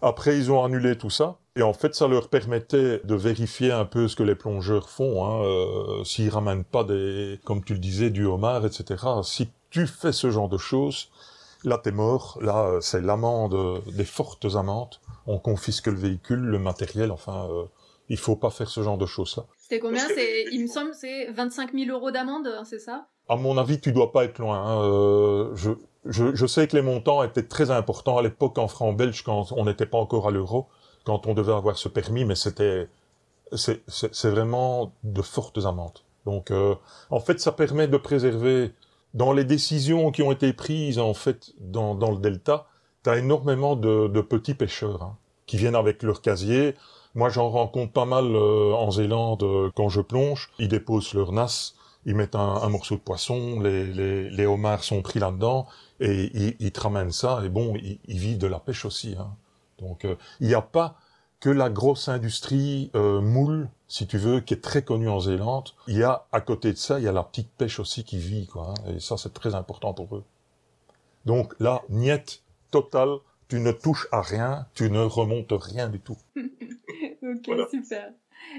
après 0.00 0.36
ils 0.36 0.52
ont 0.52 0.64
annulé 0.64 0.96
tout 0.96 1.10
ça. 1.10 1.38
Et 1.56 1.62
en 1.62 1.72
fait, 1.72 1.96
ça 1.96 2.06
leur 2.06 2.28
permettait 2.28 3.00
de 3.02 3.14
vérifier 3.16 3.72
un 3.72 3.84
peu 3.84 4.06
ce 4.06 4.14
que 4.14 4.22
les 4.22 4.36
plongeurs 4.36 4.88
font, 4.88 5.26
hein, 5.26 5.42
euh, 5.42 6.04
s'ils 6.04 6.30
ramènent 6.30 6.64
pas 6.64 6.84
des, 6.84 7.40
comme 7.44 7.64
tu 7.64 7.72
le 7.72 7.80
disais, 7.80 8.10
du 8.10 8.24
homard, 8.26 8.64
etc. 8.64 9.04
Si 9.24 9.48
tu 9.70 9.88
fais 9.88 10.12
ce 10.12 10.30
genre 10.30 10.48
de 10.48 10.58
choses, 10.58 11.08
là 11.64 11.78
t'es 11.78 11.92
mort. 11.92 12.38
Là, 12.40 12.64
euh, 12.66 12.80
c'est 12.80 13.00
l'amende, 13.00 13.54
euh, 13.54 13.78
des 13.92 14.04
fortes 14.04 14.46
amendes. 14.54 14.96
On 15.26 15.38
confisque 15.38 15.86
le 15.86 15.96
véhicule, 15.96 16.40
le 16.40 16.58
matériel. 16.58 17.10
Enfin, 17.12 17.48
euh, 17.50 17.64
il 18.08 18.16
faut 18.16 18.36
pas 18.36 18.50
faire 18.50 18.68
ce 18.68 18.82
genre 18.82 18.98
de 18.98 19.06
choses-là. 19.06 19.44
C'était 19.58 19.78
combien 19.78 20.06
C'est, 20.08 20.44
Il 20.52 20.62
me 20.62 20.66
semble 20.66 20.94
c'est 20.94 21.30
25 21.30 21.72
000 21.72 21.90
euros 21.96 22.10
d'amende, 22.10 22.48
c'est 22.64 22.78
ça? 22.80 23.06
À 23.28 23.36
mon 23.36 23.56
avis, 23.58 23.80
tu 23.80 23.92
dois 23.92 24.10
pas 24.12 24.24
être 24.24 24.38
loin. 24.40 24.58
hein. 24.60 24.82
Euh, 24.82 25.54
je, 25.54 25.70
je, 26.06 26.34
je 26.34 26.46
sais 26.46 26.66
que 26.66 26.74
les 26.76 26.82
montants 26.82 27.22
étaient 27.22 27.46
très 27.46 27.70
importants 27.70 28.18
à 28.18 28.22
l'époque 28.22 28.58
en 28.58 28.66
francs 28.66 28.96
belges 28.96 29.22
quand 29.22 29.52
on 29.52 29.64
n'était 29.66 29.86
pas 29.86 29.98
encore 29.98 30.26
à 30.26 30.30
l'euro, 30.32 30.66
quand 31.04 31.26
on 31.28 31.34
devait 31.34 31.52
avoir 31.52 31.78
ce 31.78 31.88
permis, 31.88 32.24
mais 32.24 32.34
c'était 32.34 32.88
c'est 33.52 34.30
vraiment 34.30 34.92
de 35.02 35.22
fortes 35.22 35.58
amendes. 35.64 35.98
Donc, 36.24 36.50
euh, 36.50 36.74
en 37.10 37.20
fait, 37.20 37.40
ça 37.40 37.52
permet 37.52 37.88
de 37.88 37.96
préserver 37.96 38.72
dans 39.14 39.32
les 39.32 39.44
décisions 39.44 40.10
qui 40.10 40.22
ont 40.22 40.32
été 40.32 40.52
prises 40.52 40.98
en 40.98 41.14
fait 41.14 41.52
dans, 41.60 41.94
le 41.94 42.18
delta. 42.18 42.66
T'as 43.02 43.16
énormément 43.16 43.76
de, 43.76 44.20
petits 44.20 44.54
pêcheurs 44.54 45.02
hein, 45.02 45.16
qui 45.46 45.56
viennent 45.56 45.76
avec 45.76 46.02
leur 46.02 46.20
casier. 46.20 46.74
Moi, 47.14 47.28
j'en 47.28 47.48
rencontre 47.48 47.92
pas 47.92 48.04
mal 48.04 48.24
euh, 48.24 48.72
en 48.72 48.90
Zélande 48.90 49.42
euh, 49.42 49.70
quand 49.74 49.88
je 49.88 50.00
plonge. 50.00 50.50
Ils 50.58 50.68
déposent 50.68 51.14
leur 51.14 51.32
nas 51.32 51.72
ils 52.06 52.14
mettent 52.14 52.34
un, 52.34 52.68
morceau 52.68 52.94
de 52.94 53.00
poisson, 53.00 53.60
les, 53.60 53.86
les, 53.86 54.30
les 54.30 54.46
homards 54.46 54.84
sont 54.84 55.02
pris 55.02 55.18
là-dedans, 55.18 55.66
et 56.00 56.30
ils, 56.34 56.56
ils 56.58 56.72
te 56.72 56.80
ramènent 56.80 57.12
ça, 57.12 57.42
et 57.44 57.48
bon, 57.48 57.74
ils, 57.76 57.98
ils 58.06 58.18
vivent 58.18 58.38
de 58.38 58.46
la 58.46 58.58
pêche 58.58 58.84
aussi. 58.84 59.16
Hein. 59.18 59.34
Donc, 59.80 60.04
euh, 60.04 60.16
il 60.40 60.48
n'y 60.48 60.54
a 60.54 60.62
pas 60.62 60.96
que 61.40 61.50
la 61.50 61.70
grosse 61.70 62.08
industrie 62.08 62.90
euh, 62.94 63.20
moule, 63.20 63.68
si 63.88 64.06
tu 64.06 64.18
veux, 64.18 64.40
qui 64.40 64.54
est 64.54 64.60
très 64.62 64.82
connue 64.82 65.08
en 65.08 65.20
Zélande. 65.20 65.70
Il 65.88 65.96
y 65.96 66.02
a, 66.02 66.26
à 66.32 66.40
côté 66.40 66.72
de 66.72 66.76
ça, 66.78 66.98
il 66.98 67.04
y 67.04 67.08
a 67.08 67.12
la 67.12 67.22
petite 67.24 67.50
pêche 67.56 67.80
aussi 67.80 68.04
qui 68.04 68.18
vit, 68.18 68.46
quoi. 68.46 68.74
hein, 68.86 68.92
et 68.94 69.00
ça, 69.00 69.16
c'est 69.16 69.32
très 69.32 69.54
important 69.54 69.94
pour 69.94 70.14
eux. 70.16 70.24
Donc 71.26 71.54
là, 71.60 71.82
niette, 71.88 72.42
totale, 72.70 73.16
tu 73.48 73.58
ne 73.60 73.72
touches 73.72 74.06
à 74.12 74.20
rien, 74.22 74.66
tu 74.74 74.90
ne 74.90 75.00
remontes 75.00 75.52
rien 75.52 75.88
du 75.88 76.00
tout. 76.00 76.16
Ok, 77.22 77.42
Voilà. 77.46 77.68
super. 77.70 78.10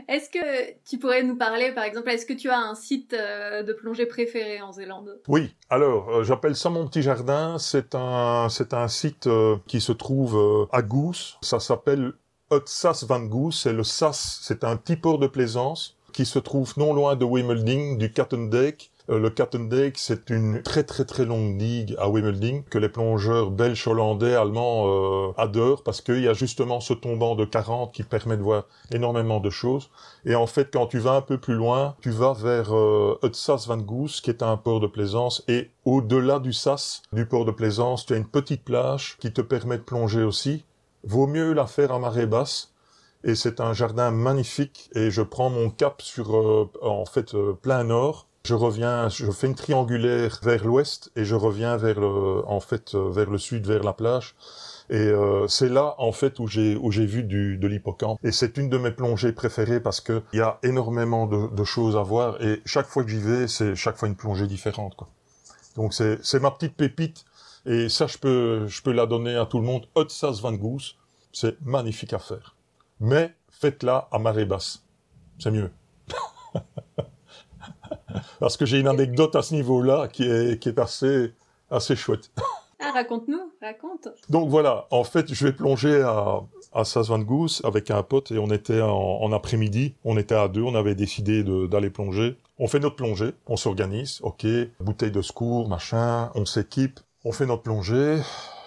Est-ce 0.07 0.29
que 0.29 0.73
tu 0.87 0.99
pourrais 0.99 1.23
nous 1.23 1.35
parler, 1.35 1.73
par 1.73 1.83
exemple, 1.83 2.09
est-ce 2.09 2.25
que 2.27 2.33
tu 2.33 2.49
as 2.49 2.59
un 2.59 2.75
site 2.75 3.13
euh, 3.13 3.63
de 3.63 3.73
plongée 3.73 4.05
préféré 4.05 4.61
en 4.61 4.71
Zélande? 4.71 5.19
Oui, 5.27 5.55
alors 5.71 6.09
euh, 6.09 6.23
j'appelle 6.23 6.55
ça 6.55 6.69
mon 6.69 6.87
petit 6.87 7.01
jardin. 7.01 7.57
C'est 7.57 7.95
un 7.95 8.47
c'est 8.49 8.73
un 8.75 8.87
site 8.87 9.25
euh, 9.25 9.57
qui 9.67 9.81
se 9.81 9.91
trouve 9.91 10.37
euh, 10.37 10.65
à 10.71 10.83
Goose. 10.83 11.37
Ça 11.41 11.59
s'appelle 11.59 12.13
Utsas 12.51 13.05
van 13.07 13.21
Goose. 13.21 13.59
C'est 13.61 13.73
le 13.73 13.83
Sas. 13.83 14.39
C'est 14.41 14.63
un 14.63 14.75
petit 14.75 14.95
port 14.95 15.19
de 15.19 15.27
plaisance 15.27 15.95
qui 16.11 16.25
se 16.25 16.39
trouve 16.39 16.73
non 16.77 16.93
loin 16.93 17.15
de 17.15 17.25
Wimelding, 17.25 17.97
du 17.97 18.11
Katendijk. 18.11 18.91
Euh, 19.09 19.19
le 19.19 19.29
Katendijk, 19.29 19.97
c'est 19.97 20.29
une 20.29 20.61
très 20.61 20.83
très 20.83 21.05
très 21.05 21.25
longue 21.25 21.57
digue 21.57 21.95
à 21.97 22.09
Wimelding 22.09 22.63
que 22.65 22.77
les 22.77 22.89
plongeurs 22.89 23.51
belges, 23.51 23.87
hollandais, 23.87 24.35
allemands 24.35 24.85
euh, 24.87 25.31
adorent 25.37 25.83
parce 25.83 26.01
qu'il 26.01 26.21
y 26.21 26.27
a 26.27 26.33
justement 26.33 26.79
ce 26.79 26.93
tombant 26.93 27.35
de 27.35 27.45
40 27.45 27.93
qui 27.93 28.03
permet 28.03 28.37
de 28.37 28.43
voir 28.43 28.65
énormément 28.91 29.39
de 29.39 29.49
choses. 29.49 29.89
Et 30.25 30.35
en 30.35 30.47
fait, 30.47 30.69
quand 30.71 30.87
tu 30.87 30.99
vas 30.99 31.13
un 31.13 31.21
peu 31.21 31.37
plus 31.37 31.55
loin, 31.55 31.95
tu 32.01 32.11
vas 32.11 32.33
vers 32.33 32.75
euh, 32.75 33.19
Van 33.67 33.77
Goes, 33.77 34.21
qui 34.21 34.29
est 34.29 34.43
un 34.43 34.57
port 34.57 34.79
de 34.79 34.87
plaisance, 34.87 35.43
et 35.47 35.69
au-delà 35.85 36.39
du 36.39 36.53
Sas, 36.53 37.01
du 37.11 37.25
port 37.25 37.45
de 37.45 37.51
plaisance, 37.51 38.05
tu 38.05 38.13
as 38.13 38.17
une 38.17 38.27
petite 38.27 38.63
plage 38.63 39.17
qui 39.19 39.33
te 39.33 39.41
permet 39.41 39.77
de 39.77 39.83
plonger 39.83 40.23
aussi. 40.23 40.63
Vaut 41.03 41.27
mieux 41.27 41.53
la 41.53 41.67
faire 41.67 41.91
à 41.91 41.99
marée 41.99 42.27
basse. 42.27 42.73
Et 43.23 43.35
c'est 43.35 43.59
un 43.59 43.73
jardin 43.73 44.09
magnifique 44.09 44.89
et 44.95 45.11
je 45.11 45.21
prends 45.21 45.51
mon 45.51 45.69
cap 45.69 46.01
sur 46.01 46.35
euh, 46.35 46.71
en 46.81 47.05
fait 47.05 47.35
plein 47.61 47.83
nord 47.83 48.27
je 48.43 48.55
reviens, 48.55 49.07
je 49.09 49.29
fais 49.29 49.47
une 49.47 49.55
triangulaire 49.55 50.39
vers 50.41 50.65
l'ouest 50.65 51.11
et 51.15 51.25
je 51.25 51.35
reviens 51.35 51.77
vers 51.77 51.99
le, 51.99 52.43
en 52.47 52.59
fait, 52.59 52.95
euh, 52.95 53.09
vers 53.11 53.29
le 53.29 53.37
sud, 53.37 53.67
vers 53.67 53.83
la 53.83 53.93
plage. 53.93 54.35
Et 54.89 54.95
euh, 54.95 55.47
c'est 55.47 55.69
là, 55.69 55.95
en 55.99 56.11
fait, 56.11 56.39
où 56.39 56.47
j'ai 56.47 56.75
où 56.75 56.91
j'ai 56.91 57.05
vu 57.05 57.23
du, 57.23 57.57
de 57.57 57.67
l'hippocampe. 57.67 58.19
Et 58.23 58.31
c'est 58.31 58.57
une 58.57 58.67
de 58.69 58.77
mes 58.77 58.91
plongées 58.91 59.31
préférées 59.31 59.79
parce 59.79 60.01
que 60.01 60.23
il 60.33 60.39
y 60.39 60.41
a 60.41 60.57
énormément 60.63 61.27
de, 61.27 61.53
de, 61.55 61.63
choses 61.63 61.95
à 61.95 62.01
voir. 62.01 62.41
Et 62.41 62.61
chaque 62.65 62.87
fois 62.87 63.03
que 63.03 63.09
j'y 63.09 63.19
vais, 63.19 63.47
c'est 63.47 63.75
chaque 63.75 63.97
fois 63.97 64.07
une 64.07 64.15
plongée 64.15 64.47
différente. 64.47 64.95
Quoi. 64.95 65.07
Donc 65.81 65.95
c'est 65.95 66.39
ma 66.39 66.51
petite 66.51 66.75
pépite. 66.75 67.25
Et 67.65 67.89
ça, 67.89 68.05
je 68.05 68.19
peux 68.19 68.67
je 68.67 68.83
peux 68.83 68.91
la 68.91 69.07
donner 69.07 69.35
à 69.35 69.47
tout 69.47 69.57
le 69.57 69.65
monde. 69.65 69.87
Hutsas 69.97 70.39
Van 70.39 70.53
Goes, 70.53 70.95
c'est 71.33 71.59
magnifique 71.61 72.13
à 72.13 72.19
faire. 72.19 72.55
Mais 72.99 73.33
faites-la 73.49 74.07
à 74.11 74.19
marée 74.19 74.45
basse. 74.45 74.83
C'est 75.39 75.49
mieux. 75.49 75.71
Parce 78.39 78.57
que 78.57 78.65
j'ai 78.67 78.79
une 78.79 78.87
anecdote 78.87 79.35
à 79.35 79.41
ce 79.41 79.55
niveau-là 79.55 80.07
qui 80.07 80.23
est, 80.23 80.61
qui 80.61 80.69
est 80.69 80.77
assez, 80.77 81.33
assez 81.71 81.95
chouette. 81.95 82.29
Ah, 82.83 82.91
raconte-nous, 82.93 83.51
raconte. 83.59 84.07
Donc 84.29 84.49
voilà, 84.49 84.87
en 84.91 85.03
fait, 85.03 85.33
je 85.33 85.45
vais 85.45 85.53
plonger 85.53 86.01
à, 86.01 86.41
à 86.73 86.83
Goose 87.19 87.61
avec 87.63 87.91
un 87.91 88.03
pote 88.03 88.31
et 88.31 88.39
on 88.39 88.49
était 88.49 88.81
en, 88.81 89.31
après-midi, 89.31 89.95
on 90.03 90.17
était 90.17 90.35
à 90.35 90.47
deux, 90.47 90.63
on 90.63 90.75
avait 90.75 90.95
décidé 90.95 91.43
d'aller 91.43 91.89
plonger. 91.89 92.37
On 92.63 92.67
fait 92.67 92.77
notre 92.77 92.95
plongée, 92.95 93.33
on 93.47 93.57
s'organise, 93.57 94.19
ok, 94.21 94.45
bouteille 94.81 95.09
de 95.09 95.23
secours, 95.23 95.67
machin, 95.67 96.29
on 96.35 96.45
s'équipe, 96.45 96.99
on 97.25 97.31
fait 97.31 97.47
notre 97.47 97.63
plongée, 97.63 98.21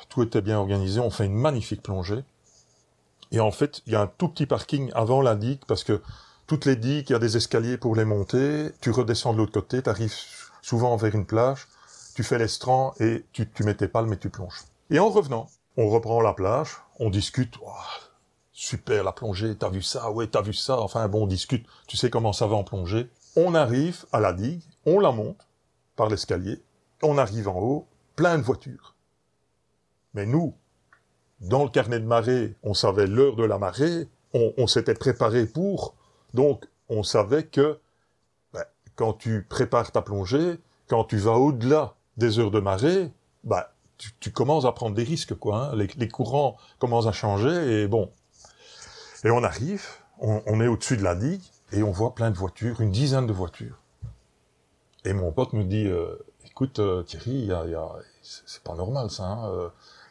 tout 0.08 0.24
était 0.24 0.40
bien 0.40 0.58
organisé, 0.58 0.98
on 0.98 1.10
fait 1.10 1.26
une 1.26 1.36
magnifique 1.36 1.80
plongée. 1.80 2.24
Et 3.30 3.38
en 3.38 3.52
fait, 3.52 3.82
il 3.86 3.92
y 3.92 3.94
a 3.94 4.00
un 4.00 4.08
tout 4.08 4.26
petit 4.26 4.46
parking 4.46 4.90
avant 4.96 5.22
la 5.22 5.36
digue 5.36 5.60
parce 5.68 5.84
que 5.84 6.02
toutes 6.48 6.64
les 6.64 6.74
digues, 6.74 7.08
il 7.10 7.12
y 7.12 7.14
a 7.14 7.20
des 7.20 7.36
escaliers 7.36 7.78
pour 7.78 7.94
les 7.94 8.04
monter, 8.04 8.72
tu 8.80 8.90
redescends 8.90 9.32
de 9.32 9.38
l'autre 9.38 9.52
côté, 9.52 9.80
tu 9.80 9.88
arrives 9.88 10.12
souvent 10.60 10.96
vers 10.96 11.14
une 11.14 11.24
plage, 11.24 11.68
tu 12.16 12.24
fais 12.24 12.38
l'estran 12.38 12.94
et 12.98 13.24
tu, 13.32 13.48
tu 13.48 13.62
mets 13.62 13.76
tes 13.76 13.86
palmes 13.86 14.12
et 14.12 14.18
tu 14.18 14.28
plonges. 14.28 14.62
Et 14.90 14.98
en 14.98 15.08
revenant, 15.08 15.46
on 15.76 15.88
reprend 15.88 16.20
la 16.20 16.32
plage, 16.32 16.78
on 16.98 17.10
discute, 17.10 17.60
super 18.50 19.04
la 19.04 19.12
plongée, 19.12 19.54
t'as 19.54 19.68
vu 19.68 19.82
ça, 19.82 20.10
ouais, 20.10 20.26
t'as 20.26 20.42
vu 20.42 20.52
ça, 20.52 20.80
enfin 20.80 21.06
bon, 21.06 21.22
on 21.22 21.26
discute, 21.28 21.64
tu 21.86 21.96
sais 21.96 22.10
comment 22.10 22.32
ça 22.32 22.48
va 22.48 22.56
en 22.56 22.64
plongée. 22.64 23.08
On 23.36 23.54
arrive 23.54 24.04
à 24.12 24.20
la 24.20 24.32
digue, 24.32 24.62
on 24.86 25.00
la 25.00 25.12
monte 25.12 25.46
par 25.96 26.08
l'escalier, 26.08 26.62
on 27.02 27.18
arrive 27.18 27.48
en 27.48 27.58
haut, 27.58 27.88
plein 28.16 28.38
de 28.38 28.42
voitures. 28.42 28.94
Mais 30.14 30.26
nous, 30.26 30.54
dans 31.40 31.64
le 31.64 31.68
carnet 31.68 31.98
de 31.98 32.06
marée, 32.06 32.54
on 32.62 32.74
savait 32.74 33.06
l'heure 33.06 33.36
de 33.36 33.44
la 33.44 33.58
marée, 33.58 34.08
on, 34.32 34.66
s'était 34.66 34.94
préparé 34.94 35.46
pour, 35.46 35.94
donc, 36.32 36.64
on 36.88 37.04
savait 37.04 37.44
que 37.44 37.78
ben, 38.52 38.64
quand 38.96 39.12
tu 39.12 39.44
prépares 39.48 39.92
ta 39.92 40.02
plongée, 40.02 40.58
quand 40.88 41.04
tu 41.04 41.18
vas 41.18 41.34
au-delà 41.34 41.94
des 42.16 42.38
heures 42.38 42.50
de 42.50 42.60
marée, 42.60 43.12
ben, 43.44 43.62
tu, 44.20 44.32
commences 44.32 44.64
à 44.64 44.72
prendre 44.72 44.96
des 44.96 45.04
risques, 45.04 45.34
quoi. 45.34 45.70
Hein. 45.72 45.76
Les, 45.76 46.08
courants 46.08 46.56
commencent 46.78 47.06
à 47.06 47.12
changer 47.12 47.82
et 47.82 47.86
bon. 47.86 48.10
Et 49.24 49.30
on 49.30 49.42
arrive, 49.42 49.86
on, 50.18 50.60
est 50.60 50.66
au-dessus 50.66 50.96
de 50.96 51.04
la 51.04 51.14
digue 51.14 51.42
et 51.74 51.82
on 51.82 51.90
voit 51.90 52.14
plein 52.14 52.30
de 52.30 52.36
voitures, 52.36 52.80
une 52.80 52.92
dizaine 52.92 53.26
de 53.26 53.32
voitures. 53.32 53.76
Et 55.04 55.12
mon 55.12 55.32
pote 55.32 55.52
me 55.52 55.64
dit, 55.64 55.86
euh, 55.86 56.16
écoute 56.46 56.78
euh, 56.78 57.02
Thierry, 57.02 57.50
c'est 58.22 58.62
pas 58.62 58.74
normal 58.74 59.10
ça. 59.10 59.24
Hein, 59.24 59.50
euh. 59.50 59.68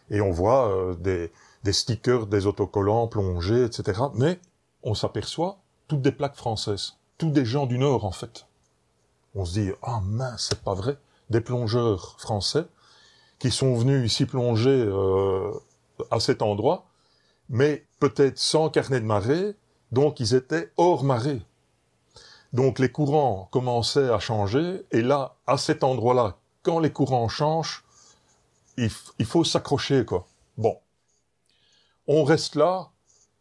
et 0.10 0.22
on 0.22 0.32
voit 0.32 0.96
des, 1.00 1.32
stickers, 1.72 2.28
des 2.28 2.46
autocollants 2.48 3.08
plongés, 3.08 3.64
etc. 3.64 4.02
Mais 4.14 4.40
on 4.84 4.94
s'aperçoit 4.94 5.58
toutes 5.88 6.02
des 6.02 6.12
plaques 6.12 6.36
françaises, 6.36 6.98
tous 7.18 7.32
des 7.32 7.46
gens 7.46 7.66
du 7.66 7.78
Nord 7.78 8.04
en 8.06 8.12
fait. 8.12 8.46
On 9.34 9.46
se 9.46 9.54
dit 9.54 9.72
ah 9.82 10.02
mince 10.04 10.48
c'est 10.50 10.62
pas 10.62 10.74
vrai, 10.74 10.98
des 11.30 11.42
plongeurs 11.42 12.20
français 12.20 12.66
qui 13.40 13.50
sont 13.50 13.74
venus 13.76 14.06
ici 14.06 14.26
plonger 14.26 14.88
à 16.12 16.20
cet 16.20 16.42
endroit, 16.42 16.86
mais 17.50 17.86
peut-être 18.00 18.38
sans 18.38 18.70
carnet 18.70 19.00
de 19.00 19.06
marée, 19.06 19.56
donc 19.92 20.20
ils 20.20 20.36
étaient 20.36 20.72
hors 20.78 21.04
marée. 21.04 21.42
Donc 22.54 22.78
les 22.78 22.90
courants 22.90 23.48
commençaient 23.52 24.10
à 24.10 24.20
changer, 24.20 24.84
et 24.92 25.02
là, 25.02 25.36
à 25.48 25.58
cet 25.58 25.84
endroit-là, 25.84 26.38
quand 26.62 26.80
les 26.80 26.92
courants 26.92 27.28
changent, 27.28 27.84
il, 28.78 28.90
faut 29.26 29.44
s'accrocher, 29.44 30.06
quoi. 30.06 30.28
Bon. 30.58 30.78
On 32.08 32.24
reste 32.24 32.56
là, 32.56 32.90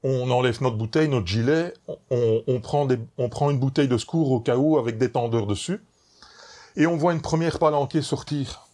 on 0.03 0.31
enlève 0.31 0.63
notre 0.63 0.77
bouteille, 0.77 1.09
notre 1.09 1.27
gilet, 1.27 1.75
on, 2.11 2.61
prend 2.61 3.51
une 3.51 3.59
bouteille 3.59 3.89
de 3.89 3.99
secours 3.99 4.33
au 4.33 4.41
cas 4.41 4.57
où 4.57 4.79
avec 4.79 4.99
des 4.99 5.13
tendeurs 5.13 5.47
dessus, 5.47 5.85
et 6.77 6.87
on 6.87 6.97
voit 6.97 7.13
une 7.13 7.23
première 7.23 7.59
palanquée 7.59 8.03
sortir. 8.03 8.67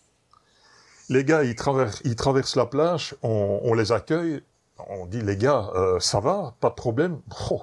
Les 1.09 1.25
gars, 1.25 1.43
ils, 1.43 1.57
traversent, 1.57 2.01
ils 2.05 2.17
traversent 2.17 2.57
la 2.57 2.67
plage, 2.67 3.17
on, 3.23 3.75
les 3.75 3.91
accueille, 3.91 4.43
on 4.89 5.07
dit 5.07 5.21
les 5.21 5.37
gars, 5.37 5.71
euh, 5.75 5.99
ça 5.99 6.21
va, 6.21 6.55
pas 6.61 6.69
de 6.69 6.75
problème. 6.75 7.21
Oh. 7.51 7.63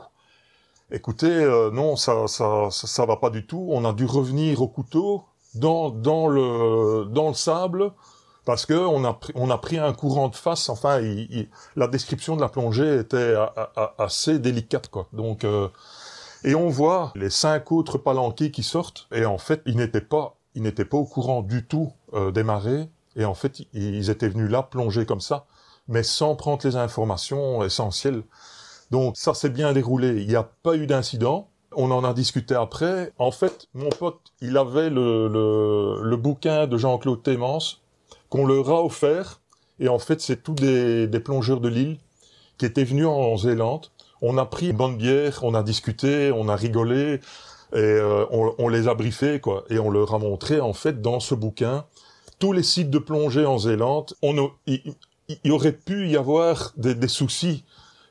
Écoutez, 0.92 1.28
euh, 1.28 1.72
non, 1.72 1.96
ça, 1.96 2.28
ça, 2.28 2.70
ça, 2.70 3.06
va 3.06 3.18
pas 3.18 3.30
du 3.30 3.46
tout. 3.48 3.68
On 3.72 3.86
a 3.86 3.94
dû 3.94 4.06
revenir 4.06 4.62
au 4.62 4.68
couteau 4.68 5.26
dans, 5.56 5.90
dans 5.90 6.28
le, 6.28 7.06
dans 7.06 7.30
le 7.30 7.34
sable 7.34 7.92
parce 8.46 8.68
que 8.68 8.74
on 8.74 9.04
a 9.04 9.14
pris, 9.14 9.34
on 9.36 9.50
a 9.50 9.58
pris 9.58 9.80
un 9.80 9.94
courant 9.94 10.30
de 10.30 10.36
face. 10.36 10.70
Enfin, 10.70 11.02
la 11.76 11.88
description 11.88 12.36
de 12.36 12.42
la 12.42 12.50
plongée 12.50 13.00
était 13.00 13.36
assez 13.98 14.40
délicate, 14.40 14.90
quoi. 14.90 15.08
Donc, 15.12 15.44
euh, 15.44 15.68
et 16.44 16.54
on 16.54 16.70
voit 16.70 17.12
les 17.16 17.32
cinq 17.32 17.72
autres 17.72 17.98
palanqués 17.98 18.52
qui 18.52 18.62
sortent, 18.62 19.08
et 19.12 19.26
en 19.26 19.40
fait, 19.40 19.62
ils 19.66 19.76
n'étaient 19.76 20.02
pas, 20.02 20.38
ils 20.54 20.62
n'étaient 20.62 20.86
pas 20.86 20.98
au 20.98 21.06
courant 21.06 21.42
du 21.42 21.66
tout 21.66 21.92
euh, 22.14 22.32
des 22.32 22.44
marées, 22.44 22.88
et 23.16 23.26
en 23.26 23.34
fait, 23.34 23.64
ils 23.74 24.10
étaient 24.12 24.30
venus 24.30 24.52
là 24.52 24.62
plonger 24.62 25.08
comme 25.08 25.22
ça, 25.22 25.48
mais 25.88 26.04
sans 26.04 26.36
prendre 26.36 26.66
les 26.66 26.76
informations 26.76 27.64
essentielles. 27.64 28.24
Donc, 28.92 29.18
ça 29.18 29.34
s'est 29.34 29.50
bien 29.50 29.74
déroulé. 29.74 30.22
Il 30.22 30.28
n'y 30.28 30.36
a 30.36 30.44
pas 30.44 30.76
eu 30.76 30.88
d'incident. 30.88 31.50
On 31.72 31.92
en 31.92 32.04
a 32.04 32.14
discuté 32.14 32.56
après. 32.56 33.12
En 33.18 33.32
fait, 33.32 33.68
mon 33.74 33.90
pote, 33.90 34.20
il 34.42 34.58
avait 34.58 34.90
le, 34.90 35.28
le, 35.28 36.02
le 36.04 36.18
bouquin 36.18 36.68
de 36.68 36.78
Jean-Claude 36.78 37.22
Témence 37.24 37.82
qu'on 38.30 38.46
leur 38.46 38.70
a 38.70 38.84
offert. 38.84 39.42
Et 39.80 39.90
en 39.90 40.00
fait, 40.00 40.22
c'est 40.22 40.44
tous 40.44 40.54
des, 40.54 41.20
plongeurs 41.20 41.60
de 41.60 41.70
l'île 41.70 41.98
qui 42.58 42.66
étaient 42.66 42.84
venus 42.84 43.08
en 43.08 43.38
Zélande. 43.38 43.88
On 44.22 44.38
a 44.38 44.46
pris 44.46 44.70
une 44.70 44.78
bonne 44.78 44.98
bière, 44.98 45.40
on 45.44 45.54
a 45.54 45.64
discuté, 45.64 46.32
on 46.32 46.48
a 46.48 46.56
rigolé, 46.56 47.20
et 47.74 47.78
euh, 47.78 48.26
on, 48.32 48.70
les 48.70 48.88
a 48.88 48.94
briefés, 48.94 49.40
quoi. 49.42 49.66
Et 49.70 49.80
on 49.80 49.90
leur 49.90 50.14
a 50.14 50.20
montré, 50.20 50.62
en 50.62 50.74
fait, 50.74 51.02
dans 51.02 51.20
ce 51.20 51.36
bouquin, 51.36 51.86
tous 52.40 52.54
les 52.54 52.64
sites 52.64 52.90
de 52.90 53.00
plongée 53.00 53.46
en 53.46 53.58
Zélande. 53.58 54.14
On 54.22 54.52
il, 54.66 54.96
y 55.44 55.52
aurait 55.52 55.74
pu 55.74 56.08
y 56.08 56.16
avoir 56.16 56.72
des, 56.78 57.08
soucis 57.08 57.66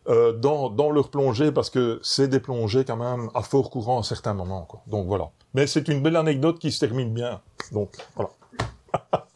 euh, 0.08 0.32
dans, 0.32 0.70
dans 0.70 0.90
leur 0.90 1.10
plongée 1.10 1.52
parce 1.52 1.70
que 1.70 2.00
c'est 2.02 2.28
des 2.28 2.40
plongées 2.40 2.84
quand 2.84 2.96
même 2.96 3.30
à 3.34 3.42
fort 3.42 3.70
courant 3.70 4.00
à 4.00 4.02
certains 4.02 4.34
moments. 4.34 4.66
Quoi. 4.66 4.82
Donc 4.86 5.06
voilà. 5.06 5.30
Mais 5.54 5.66
c'est 5.66 5.88
une 5.88 6.02
belle 6.02 6.16
anecdote 6.16 6.58
qui 6.58 6.72
se 6.72 6.80
termine 6.80 7.12
bien. 7.12 7.40
Donc 7.72 7.96
voilà. 8.14 8.30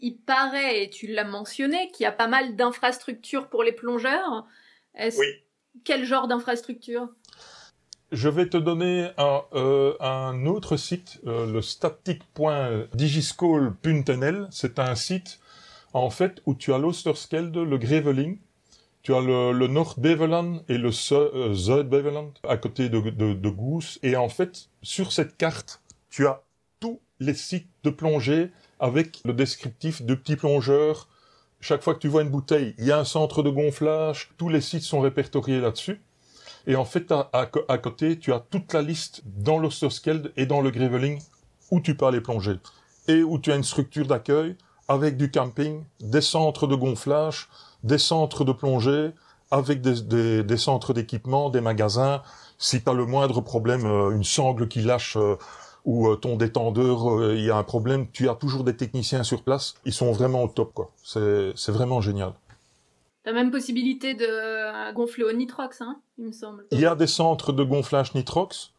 il 0.00 0.16
paraît, 0.18 0.84
et 0.84 0.90
tu 0.90 1.08
l'as 1.08 1.24
mentionné, 1.24 1.90
qu'il 1.90 2.04
y 2.04 2.06
a 2.06 2.12
pas 2.12 2.28
mal 2.28 2.56
d'infrastructures 2.56 3.48
pour 3.48 3.62
les 3.62 3.72
plongeurs. 3.72 4.46
Oui. 4.98 5.26
Quel 5.84 6.04
genre 6.04 6.28
d'infrastructure 6.28 7.08
je 8.12 8.28
vais 8.28 8.48
te 8.48 8.56
donner 8.56 9.10
un, 9.18 9.42
euh, 9.54 10.46
autre 10.46 10.76
site, 10.76 11.20
euh, 11.26 11.52
le 11.52 11.60
static.digischool.nl. 11.60 14.46
C'est 14.52 14.78
un 14.78 14.94
site, 14.94 15.40
en 15.92 16.08
fait, 16.10 16.40
où 16.46 16.54
tu 16.54 16.72
as 16.72 16.78
l'Osterskelde, 16.78 17.56
le 17.56 17.78
Greveling, 17.78 18.38
tu 19.06 19.14
as 19.14 19.20
le, 19.20 19.52
le 19.52 19.68
Beveland 19.98 20.62
et 20.68 20.78
le 20.78 20.90
euh, 21.12 21.54
Zuid-Beveland 21.54 22.32
à 22.42 22.56
côté 22.56 22.88
de, 22.88 22.98
de, 22.98 23.34
de 23.34 23.48
Goose. 23.48 24.00
Et 24.02 24.16
en 24.16 24.28
fait, 24.28 24.68
sur 24.82 25.12
cette 25.12 25.36
carte, 25.36 25.80
tu 26.10 26.26
as 26.26 26.42
tous 26.80 26.98
les 27.20 27.34
sites 27.34 27.68
de 27.84 27.90
plongée 27.90 28.50
avec 28.80 29.20
le 29.24 29.32
descriptif 29.32 30.02
de 30.02 30.16
petits 30.16 30.34
plongeurs. 30.34 31.08
Chaque 31.60 31.84
fois 31.84 31.94
que 31.94 32.00
tu 32.00 32.08
vois 32.08 32.22
une 32.22 32.30
bouteille, 32.30 32.74
il 32.78 32.84
y 32.86 32.90
a 32.90 32.98
un 32.98 33.04
centre 33.04 33.44
de 33.44 33.50
gonflage. 33.50 34.32
Tous 34.38 34.48
les 34.48 34.60
sites 34.60 34.82
sont 34.82 34.98
répertoriés 34.98 35.60
là-dessus. 35.60 36.00
Et 36.66 36.74
en 36.74 36.84
fait, 36.84 37.12
à, 37.12 37.78
côté, 37.78 38.18
tu 38.18 38.32
as 38.32 38.40
toute 38.40 38.72
la 38.72 38.82
liste 38.82 39.22
dans 39.24 39.60
l'Osterskeld 39.60 40.32
et 40.36 40.46
dans 40.46 40.60
le 40.60 40.72
Greveling 40.72 41.22
où 41.70 41.78
tu 41.78 41.96
peux 41.96 42.06
aller 42.06 42.20
plonger 42.20 42.56
et 43.06 43.22
où 43.22 43.38
tu 43.38 43.52
as 43.52 43.54
une 43.54 43.62
structure 43.62 44.08
d'accueil 44.08 44.56
avec 44.88 45.16
du 45.16 45.30
camping, 45.30 45.84
des 46.00 46.20
centres 46.20 46.66
de 46.66 46.74
gonflage, 46.74 47.48
des 47.82 47.98
centres 47.98 48.44
de 48.44 48.52
plongée, 48.52 49.12
avec 49.50 49.80
des, 49.80 50.56
centres 50.56 50.92
d'équipement, 50.92 51.50
des 51.50 51.60
magasins. 51.60 52.22
Si 52.58 52.82
tu 52.82 52.90
as 52.90 52.92
le 52.92 53.06
moindre 53.06 53.40
problème, 53.40 53.86
euh, 53.86 54.10
une 54.10 54.24
sangle 54.24 54.68
qui 54.68 54.80
lâche 54.80 55.16
euh, 55.16 55.36
ou 55.84 56.08
euh, 56.08 56.16
ton 56.16 56.36
détendeur, 56.36 57.32
il 57.32 57.42
y 57.42 57.50
a 57.50 57.56
un 57.56 57.62
problème, 57.62 58.06
tu 58.10 58.28
as 58.28 58.34
toujours 58.34 58.64
des 58.64 58.76
techniciens 58.76 59.22
sur 59.22 59.42
place. 59.42 59.74
Ils 59.84 59.92
sont 59.92 60.10
vraiment 60.10 60.42
au 60.42 60.48
top, 60.48 60.74
quoi. 60.74 60.90
C'est 61.04 61.68
vraiment 61.68 62.00
génial. 62.00 62.32
La 63.24 63.32
même 63.32 63.50
possibilité 63.50 64.14
de 64.14 64.92
gonfler 64.92 65.24
au 65.24 65.32
nitrox, 65.32 65.80
hein, 65.80 65.98
il 66.18 66.26
me 66.26 66.32
semble. 66.32 66.64
Il 66.70 66.80
y 66.80 66.86
a 66.86 66.94
des 66.94 67.06
centres 67.06 67.52
de 67.52 67.62
gonflage 67.62 68.14
nitrox. 68.14 68.72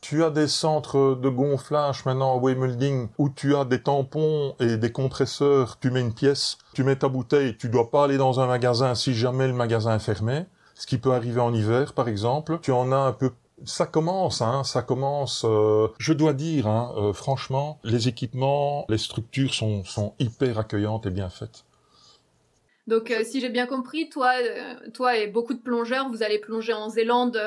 Tu 0.00 0.24
as 0.24 0.30
des 0.30 0.48
centres 0.48 1.14
de 1.14 1.28
gonflage 1.28 2.04
maintenant 2.06 2.38
à 2.38 3.04
où 3.18 3.28
tu 3.28 3.54
as 3.54 3.64
des 3.64 3.82
tampons 3.82 4.54
et 4.58 4.76
des 4.76 4.92
compresseurs. 4.92 5.78
Tu 5.78 5.90
mets 5.90 6.00
une 6.00 6.14
pièce, 6.14 6.58
tu 6.72 6.84
mets 6.84 6.96
ta 6.96 7.08
bouteille. 7.08 7.56
Tu 7.56 7.68
dois 7.68 7.90
pas 7.90 8.04
aller 8.04 8.16
dans 8.16 8.40
un 8.40 8.46
magasin 8.46 8.94
si 8.94 9.14
jamais 9.14 9.46
le 9.46 9.52
magasin 9.52 9.96
est 9.96 10.00
fermé. 10.00 10.46
Ce 10.74 10.86
qui 10.86 10.96
peut 10.96 11.12
arriver 11.12 11.40
en 11.40 11.52
hiver, 11.52 11.92
par 11.92 12.08
exemple. 12.08 12.58
Tu 12.62 12.72
en 12.72 12.92
as 12.92 12.96
un 12.96 13.12
peu 13.12 13.30
ça 13.64 13.86
commence, 13.86 14.40
hein, 14.40 14.64
ça 14.64 14.82
commence. 14.82 15.44
Euh, 15.44 15.88
je 15.98 16.12
dois 16.12 16.32
dire, 16.32 16.66
hein, 16.66 16.92
euh, 16.96 17.12
franchement, 17.12 17.78
les 17.84 18.08
équipements, 18.08 18.86
les 18.88 18.98
structures 18.98 19.52
sont, 19.52 19.84
sont 19.84 20.14
hyper 20.18 20.58
accueillantes 20.58 21.06
et 21.06 21.10
bien 21.10 21.28
faites. 21.28 21.64
Donc, 22.90 23.10
euh, 23.10 23.22
si 23.24 23.40
j'ai 23.40 23.48
bien 23.48 23.66
compris, 23.66 24.10
toi, 24.10 24.32
toi 24.92 25.16
et 25.16 25.28
beaucoup 25.28 25.54
de 25.54 25.60
plongeurs, 25.60 26.08
vous 26.10 26.22
allez 26.22 26.38
plonger 26.38 26.74
en 26.74 26.90
Zélande 26.90 27.40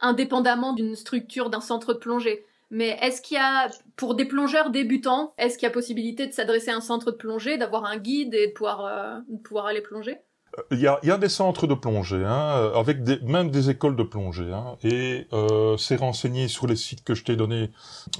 indépendamment 0.00 0.72
d'une 0.72 0.94
structure, 0.94 1.50
d'un 1.50 1.60
centre 1.60 1.94
de 1.94 1.98
plongée. 1.98 2.44
Mais 2.70 2.96
est-ce 3.02 3.20
qu'il 3.20 3.36
y 3.36 3.40
a, 3.40 3.68
pour 3.96 4.14
des 4.14 4.24
plongeurs 4.24 4.70
débutants, 4.70 5.34
est-ce 5.38 5.58
qu'il 5.58 5.66
y 5.66 5.70
a 5.70 5.72
possibilité 5.72 6.26
de 6.26 6.32
s'adresser 6.32 6.70
à 6.70 6.76
un 6.76 6.80
centre 6.80 7.10
de 7.10 7.16
plongée, 7.16 7.58
d'avoir 7.58 7.84
un 7.84 7.96
guide 7.96 8.32
et 8.34 8.46
de 8.48 8.52
pouvoir, 8.52 8.84
euh, 8.84 9.62
aller 9.66 9.80
plonger? 9.80 10.18
Euh, 10.58 10.62
il 10.70 10.78
y, 10.78 10.86
a, 10.86 11.18
des 11.18 11.28
centres 11.28 11.66
de 11.66 11.74
plongée, 11.74 12.24
hein, 12.24 12.54
euh, 12.56 12.74
avec 12.74 12.98
même 13.22 13.50
des 13.50 13.70
écoles 13.70 13.96
de 13.96 14.04
plongée, 14.04 14.52
hein, 14.52 14.76
et 14.84 15.26
euh, 15.32 15.76
c'est 15.76 15.96
renseigné 15.96 16.46
sur 16.46 16.68
les 16.68 16.76
sites 16.76 17.02
que 17.02 17.14
je 17.14 17.24
t'ai 17.24 17.34
donnés 17.34 17.70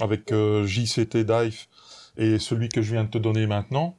avec 0.01 0.33
JCT 0.33 1.25
Dive 1.25 1.67
et 2.17 2.39
celui 2.41 2.69
que 2.69 2.83
je 2.83 2.93
viens 2.93 3.05
de 3.05 3.11
te 3.11 3.19
donner 3.19 3.47
maintenant. 3.47 3.97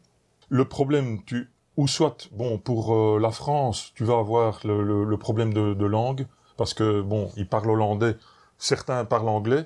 Le 0.49 0.65
problème, 0.65 1.23
tu, 1.25 1.49
ou 1.81 1.87
soit, 1.87 2.29
bon, 2.31 2.59
pour 2.59 3.19
la 3.19 3.31
France, 3.31 3.91
tu 3.95 4.03
vas 4.03 4.19
avoir 4.19 4.59
le, 4.63 5.17
problème 5.17 5.51
de, 5.51 5.85
langue, 5.85 6.27
parce 6.55 6.75
que 6.75 7.01
bon, 7.01 7.31
ils 7.37 7.47
parlent 7.47 7.71
hollandais, 7.71 8.17
certains 8.59 9.03
parlent 9.03 9.29
anglais. 9.29 9.65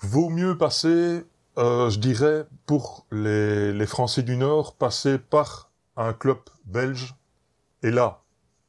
Vaut 0.00 0.30
mieux 0.30 0.58
passer, 0.58 1.24
euh, 1.58 1.90
je 1.90 2.00
dirais, 2.00 2.46
pour 2.66 3.06
les, 3.12 3.86
Français 3.86 4.24
du 4.24 4.36
Nord, 4.36 4.74
passer 4.74 5.18
par 5.18 5.70
un 5.96 6.12
club 6.12 6.38
belge. 6.64 7.14
Et 7.84 7.92
là, 7.92 8.22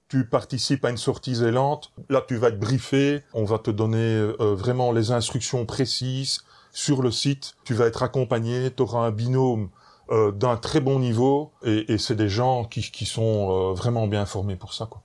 tu 0.07 0.23
participes 0.23 0.85
à 0.85 0.91
une 0.91 0.97
sortie 0.97 1.33
zélante. 1.33 1.91
Là, 2.07 2.23
tu 2.25 2.35
vas 2.35 2.49
être 2.49 2.59
briefé. 2.59 3.23
On 3.33 3.45
va 3.45 3.57
te 3.57 3.71
donner 3.71 3.97
euh, 3.97 4.53
vraiment 4.53 4.91
les 4.91 5.09
instructions 5.09 5.65
précises 5.65 6.41
sur 6.71 7.01
le 7.01 7.09
site. 7.09 7.55
Tu 7.63 7.73
vas 7.73 7.87
être 7.87 8.03
accompagné. 8.03 8.69
Tu 8.69 8.83
auras 8.83 9.07
un 9.07 9.11
binôme 9.11 9.69
euh, 10.09 10.31
d'un 10.31 10.57
très 10.57 10.79
bon 10.79 10.99
niveau. 10.99 11.51
Et, 11.63 11.93
et 11.93 11.97
c'est 11.97 12.15
des 12.15 12.29
gens 12.29 12.65
qui, 12.65 12.81
qui 12.81 13.05
sont 13.05 13.71
euh, 13.71 13.73
vraiment 13.73 14.07
bien 14.07 14.25
formés 14.25 14.55
pour 14.55 14.73
ça. 14.73 14.85
Quoi. 14.85 15.01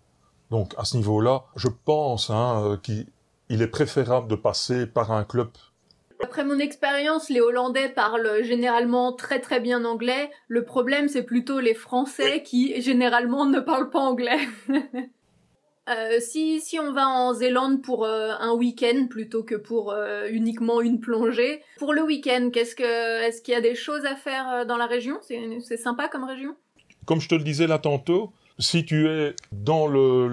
Donc 0.50 0.74
à 0.76 0.84
ce 0.84 0.96
niveau-là, 0.96 1.44
je 1.56 1.68
pense 1.68 2.30
hein, 2.30 2.62
euh, 2.64 2.76
qu'il 2.76 3.06
est 3.62 3.66
préférable 3.66 4.28
de 4.28 4.36
passer 4.36 4.86
par 4.86 5.10
un 5.10 5.24
club. 5.24 5.48
Après 6.22 6.44
mon 6.44 6.58
expérience, 6.58 7.30
les 7.30 7.40
Hollandais 7.40 7.88
parlent 7.88 8.42
généralement 8.42 9.12
très 9.12 9.40
très 9.40 9.60
bien 9.60 9.84
anglais. 9.84 10.30
Le 10.48 10.64
problème, 10.64 11.08
c'est 11.08 11.24
plutôt 11.24 11.58
les 11.58 11.74
Français 11.74 12.42
qui 12.42 12.80
généralement 12.80 13.46
ne 13.46 13.60
parlent 13.60 13.90
pas 13.90 14.00
anglais. 14.00 14.38
Euh, 15.88 16.20
si, 16.20 16.60
si 16.60 16.78
on 16.78 16.92
va 16.92 17.08
en 17.08 17.34
Zélande 17.34 17.82
pour 17.82 18.04
euh, 18.04 18.30
un 18.38 18.52
week-end 18.52 19.06
plutôt 19.10 19.42
que 19.42 19.56
pour 19.56 19.94
uniquement 20.30 20.80
une 20.80 21.00
plongée, 21.00 21.62
pour 21.78 21.92
le 21.92 22.02
week-end, 22.02 22.50
qu'est-ce 22.52 22.76
que, 22.76 23.22
est-ce 23.22 23.42
qu'il 23.42 23.54
y 23.54 23.56
a 23.56 23.60
des 23.60 23.74
choses 23.74 24.04
à 24.04 24.14
faire 24.14 24.64
dans 24.66 24.76
la 24.76 24.86
région? 24.86 25.18
C'est 25.22 25.76
sympa 25.76 26.08
comme 26.08 26.24
région? 26.24 26.54
Comme 27.04 27.20
je 27.20 27.28
te 27.28 27.34
le 27.34 27.42
disais 27.42 27.66
là 27.66 27.78
tantôt, 27.78 28.32
si 28.58 28.84
tu 28.84 29.08
es 29.08 29.34
dans 29.50 29.86
le 29.86 30.30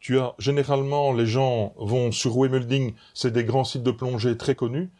tu 0.00 0.18
as 0.18 0.34
généralement 0.38 1.12
les 1.12 1.26
gens 1.26 1.74
vont 1.76 2.12
sur 2.12 2.38
Wemelding, 2.38 2.94
c'est 3.14 3.32
des 3.32 3.44
grands 3.44 3.64
sites 3.64 3.82
de 3.82 3.90
plongée 3.90 4.36
très 4.36 4.54
connus. 4.54 4.90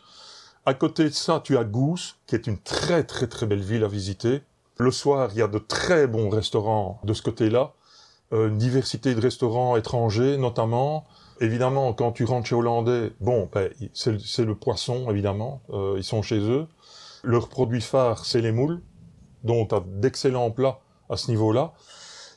À 0.66 0.74
côté 0.74 1.04
de 1.04 1.10
ça, 1.10 1.40
tu 1.44 1.56
as 1.56 1.64
Goose, 1.64 2.16
qui 2.26 2.34
est 2.34 2.46
une 2.46 2.58
très 2.58 3.04
très 3.04 3.26
très 3.26 3.46
belle 3.46 3.62
ville 3.62 3.84
à 3.84 3.88
visiter. 3.88 4.42
Le 4.78 4.90
soir, 4.90 5.30
il 5.32 5.38
y 5.38 5.42
a 5.42 5.48
de 5.48 5.58
très 5.58 6.06
bons 6.06 6.28
restaurants 6.28 7.00
de 7.04 7.14
ce 7.14 7.22
côté-là, 7.22 7.60
euh, 7.62 7.75
une 8.32 8.58
diversité 8.58 9.14
de 9.14 9.20
restaurants 9.20 9.76
étrangers 9.76 10.36
notamment. 10.36 11.06
Évidemment, 11.40 11.92
quand 11.92 12.12
tu 12.12 12.24
rentres 12.24 12.48
chez 12.48 12.54
Hollandais, 12.54 13.12
bon, 13.20 13.48
ben, 13.52 13.70
c'est 13.92 14.44
le 14.44 14.54
poisson 14.54 15.10
évidemment, 15.10 15.60
euh, 15.70 15.94
ils 15.96 16.04
sont 16.04 16.22
chez 16.22 16.38
eux. 16.38 16.66
Leur 17.22 17.48
produit 17.48 17.80
phare, 17.80 18.24
c'est 18.24 18.40
les 18.40 18.52
moules, 18.52 18.80
dont 19.44 19.66
tu 19.66 19.74
as 19.74 19.82
d'excellents 19.86 20.50
plats 20.50 20.80
à 21.10 21.16
ce 21.16 21.30
niveau-là. 21.30 21.72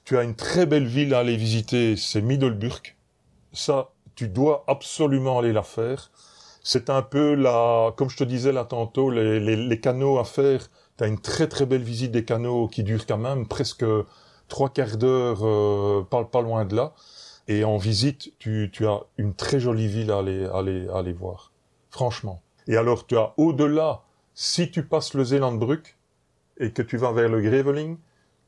Tu 0.05 0.17
as 0.17 0.23
une 0.23 0.35
très 0.35 0.65
belle 0.65 0.87
ville 0.87 1.13
à 1.13 1.19
aller 1.19 1.37
visiter, 1.37 1.95
c'est 1.95 2.21
Middelburg. 2.21 2.81
Ça, 3.53 3.91
tu 4.15 4.27
dois 4.27 4.63
absolument 4.67 5.39
aller 5.39 5.53
la 5.53 5.63
faire. 5.63 6.11
C'est 6.61 6.89
un 6.89 7.01
peu 7.01 7.35
la, 7.35 7.93
comme 7.95 8.09
je 8.09 8.17
te 8.17 8.23
disais 8.23 8.51
là 8.51 8.65
tantôt, 8.65 9.09
les, 9.11 9.39
les, 9.39 9.79
canaux 9.79 10.19
à 10.19 10.25
faire. 10.25 10.69
Tu 10.97 11.03
as 11.03 11.07
une 11.07 11.19
très 11.19 11.47
très 11.47 11.65
belle 11.65 11.83
visite 11.83 12.11
des 12.11 12.25
canaux 12.25 12.67
qui 12.67 12.83
dure 12.83 13.05
quand 13.05 13.17
même 13.17 13.47
presque 13.47 13.85
trois 14.49 14.69
quarts 14.69 14.97
d'heure, 14.97 15.39
euh, 15.43 16.05
pas, 16.09 16.25
pas 16.25 16.41
loin 16.41 16.65
de 16.65 16.75
là. 16.75 16.93
Et 17.47 17.63
en 17.63 17.77
visite, 17.77 18.33
tu, 18.39 18.69
tu 18.71 18.85
as 18.87 19.01
une 19.17 19.33
très 19.33 19.59
jolie 19.59 19.87
ville 19.87 20.11
à 20.11 20.19
aller, 20.19 20.45
aller, 20.53 20.87
aller 20.93 21.13
voir. 21.13 21.51
Franchement. 21.89 22.41
Et 22.67 22.77
alors, 22.77 23.07
tu 23.07 23.17
as 23.17 23.33
au-delà, 23.37 24.01
si 24.35 24.69
tu 24.69 24.83
passes 24.83 25.13
le 25.13 25.23
Zeelandbrück 25.23 25.97
et 26.59 26.71
que 26.71 26.81
tu 26.81 26.97
vas 26.97 27.11
vers 27.11 27.29
le 27.29 27.41
Greveling, 27.41 27.97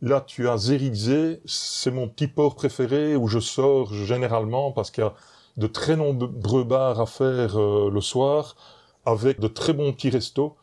Là, 0.04 0.20
tu 0.20 0.50
as 0.50 0.58
Zeridze, 0.58 1.40
c'est 1.46 1.92
mon 1.92 2.08
petit 2.08 2.28
port 2.28 2.56
préféré 2.56 3.16
où 3.16 3.28
je 3.28 3.38
sors 3.38 3.94
généralement 3.94 4.72
parce 4.72 4.90
qu'il 4.90 5.04
y 5.04 5.08
a 5.08 5.14
de 5.58 5.68
très 5.68 5.96
nombreux 5.96 6.64
bars 6.64 7.00
à 7.00 7.06
faire 7.06 7.60
euh, 7.60 7.92
le 7.92 8.02
soir 8.02 8.56
avec 9.06 9.40
de 9.40 9.48
très 9.48 9.74
bons 9.74 9.94
petits 9.94 10.10
restos. 10.10 10.56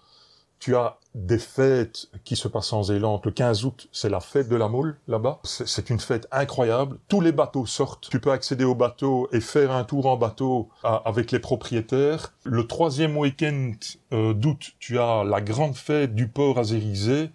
Tu 0.58 0.74
as 0.76 0.98
des 1.14 1.38
fêtes 1.38 2.08
qui 2.24 2.36
se 2.36 2.48
passent 2.48 2.72
en 2.72 2.82
Zélande. 2.84 3.20
Le 3.24 3.30
15 3.30 3.64
août, 3.64 3.88
c'est 3.92 4.08
la 4.08 4.20
fête 4.20 4.48
de 4.48 4.56
la 4.56 4.68
moule 4.68 4.96
là-bas. 5.08 5.40
C'est 5.42 5.90
une 5.90 6.00
fête 6.00 6.28
incroyable. 6.30 6.98
Tous 7.08 7.20
les 7.20 7.32
bateaux 7.32 7.66
sortent. 7.66 8.08
Tu 8.08 8.20
peux 8.20 8.30
accéder 8.30 8.64
au 8.64 8.74
bateau 8.74 9.28
et 9.32 9.40
faire 9.40 9.72
un 9.72 9.84
tour 9.84 10.06
en 10.06 10.16
bateau 10.16 10.68
avec 10.82 11.30
les 11.32 11.38
propriétaires. 11.38 12.34
Le 12.44 12.66
troisième 12.66 13.16
week-end 13.16 13.72
euh, 14.12 14.32
d'août, 14.32 14.72
tu 14.78 14.98
as 14.98 15.24
la 15.24 15.40
grande 15.40 15.74
fête 15.74 16.14
du 16.14 16.28
port 16.28 16.62
Zeridze 16.62 17.30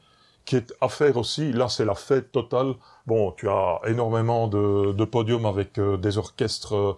qui 0.46 0.58
est 0.58 0.74
à 0.82 0.90
faire 0.90 1.18
aussi. 1.18 1.54
Là, 1.54 1.70
c'est 1.70 1.86
la 1.86 1.96
fête 1.96 2.32
totale. 2.32 2.74
Bon, 3.08 3.32
tu 3.32 3.50
as 3.50 3.80
énormément 3.88 4.48
de, 4.48 4.92
de 4.92 5.06
podiums 5.06 5.46
avec 5.46 5.78
euh, 5.78 5.98
des 5.98 6.18
orchestres. 6.18 6.98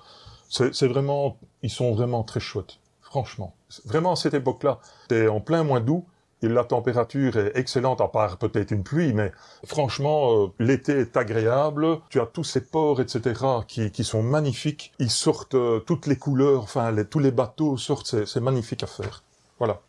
c'est 0.50 0.88
vraiment, 0.88 1.38
ils 1.62 1.70
sont 1.70 1.94
vraiment 1.94 2.24
très 2.24 2.40
chouettes, 2.40 2.80
franchement. 3.02 3.54
Vraiment, 3.86 4.14
à 4.14 4.16
cette 4.16 4.34
époque-là, 4.34 4.80
t'es 5.08 5.28
en 5.28 5.42
plein 5.42 5.64
mois 5.64 5.80
d'août. 5.80 6.06
Et 6.46 6.48
la 6.48 6.64
température 6.64 7.38
est 7.38 7.58
excellente, 7.58 8.02
à 8.02 8.08
part 8.08 8.38
peut-être 8.38 8.70
une 8.70 8.84
pluie, 8.84 9.14
mais 9.14 9.32
franchement, 9.66 10.44
euh, 10.44 10.48
l'été 10.60 10.92
est 10.92 11.18
agréable. 11.18 12.02
Tu 12.12 12.20
as 12.20 12.28
tous 12.28 12.44
ces 12.44 12.70
ports, 12.70 13.02
etc., 13.02 13.42
qui, 13.68 13.90
qui 13.90 14.04
sont 14.04 14.22
magnifiques. 14.22 14.94
Ils 15.00 15.10
sortent 15.10 15.56
euh, 15.56 15.80
toutes 15.80 16.06
les 16.06 16.18
couleurs, 16.18 16.62
enfin, 16.62 16.92
les, 16.92 17.06
tous 17.06 17.18
les 17.18 17.32
bateaux 17.32 17.78
sortent, 17.78 18.26
c'est 18.26 18.42
magnifique 18.42 18.84
à 18.84 18.88
faire. 18.88 19.24
Voilà. 19.58 19.82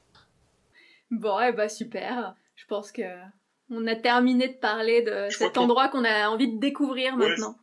Bon, 1.10 1.38
eh 1.40 1.52
ben 1.52 1.68
super. 1.68 2.34
Je 2.54 2.64
pense 2.66 2.90
que 2.90 3.02
on 3.70 3.86
a 3.86 3.94
terminé 3.94 4.48
de 4.48 4.58
parler 4.58 5.02
de 5.02 5.28
cet 5.28 5.58
endroit 5.58 5.88
qu'on 5.88 6.04
a 6.06 6.30
envie 6.30 6.54
de 6.54 6.58
découvrir 6.58 7.18
maintenant. 7.18 7.56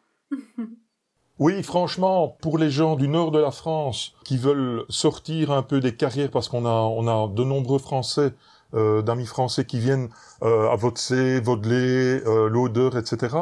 Oui, 1.39 1.63
franchement, 1.63 2.37
pour 2.41 2.59
les 2.59 2.69
gens 2.69 2.95
du 2.95 3.07
nord 3.07 3.31
de 3.31 3.39
la 3.39 3.49
France 3.49 4.13
qui 4.23 4.37
veulent 4.37 4.85
sortir 4.87 5.51
un 5.51 5.63
peu 5.63 5.79
des 5.79 5.95
carrières, 5.95 6.29
parce 6.29 6.47
qu'on 6.47 6.65
a, 6.65 6.69
on 6.69 7.07
a 7.07 7.27
de 7.27 7.43
nombreux 7.43 7.79
Français, 7.79 8.33
d'amis 8.73 9.25
français 9.25 9.65
qui 9.65 9.79
viennent 9.79 10.09
euh, 10.41 10.69
à 10.69 10.75
Votsé, 10.75 11.39
Vaudelet, 11.39 12.23
euh, 12.25 12.49
l'Odeur, 12.49 12.97
etc. 12.97 13.37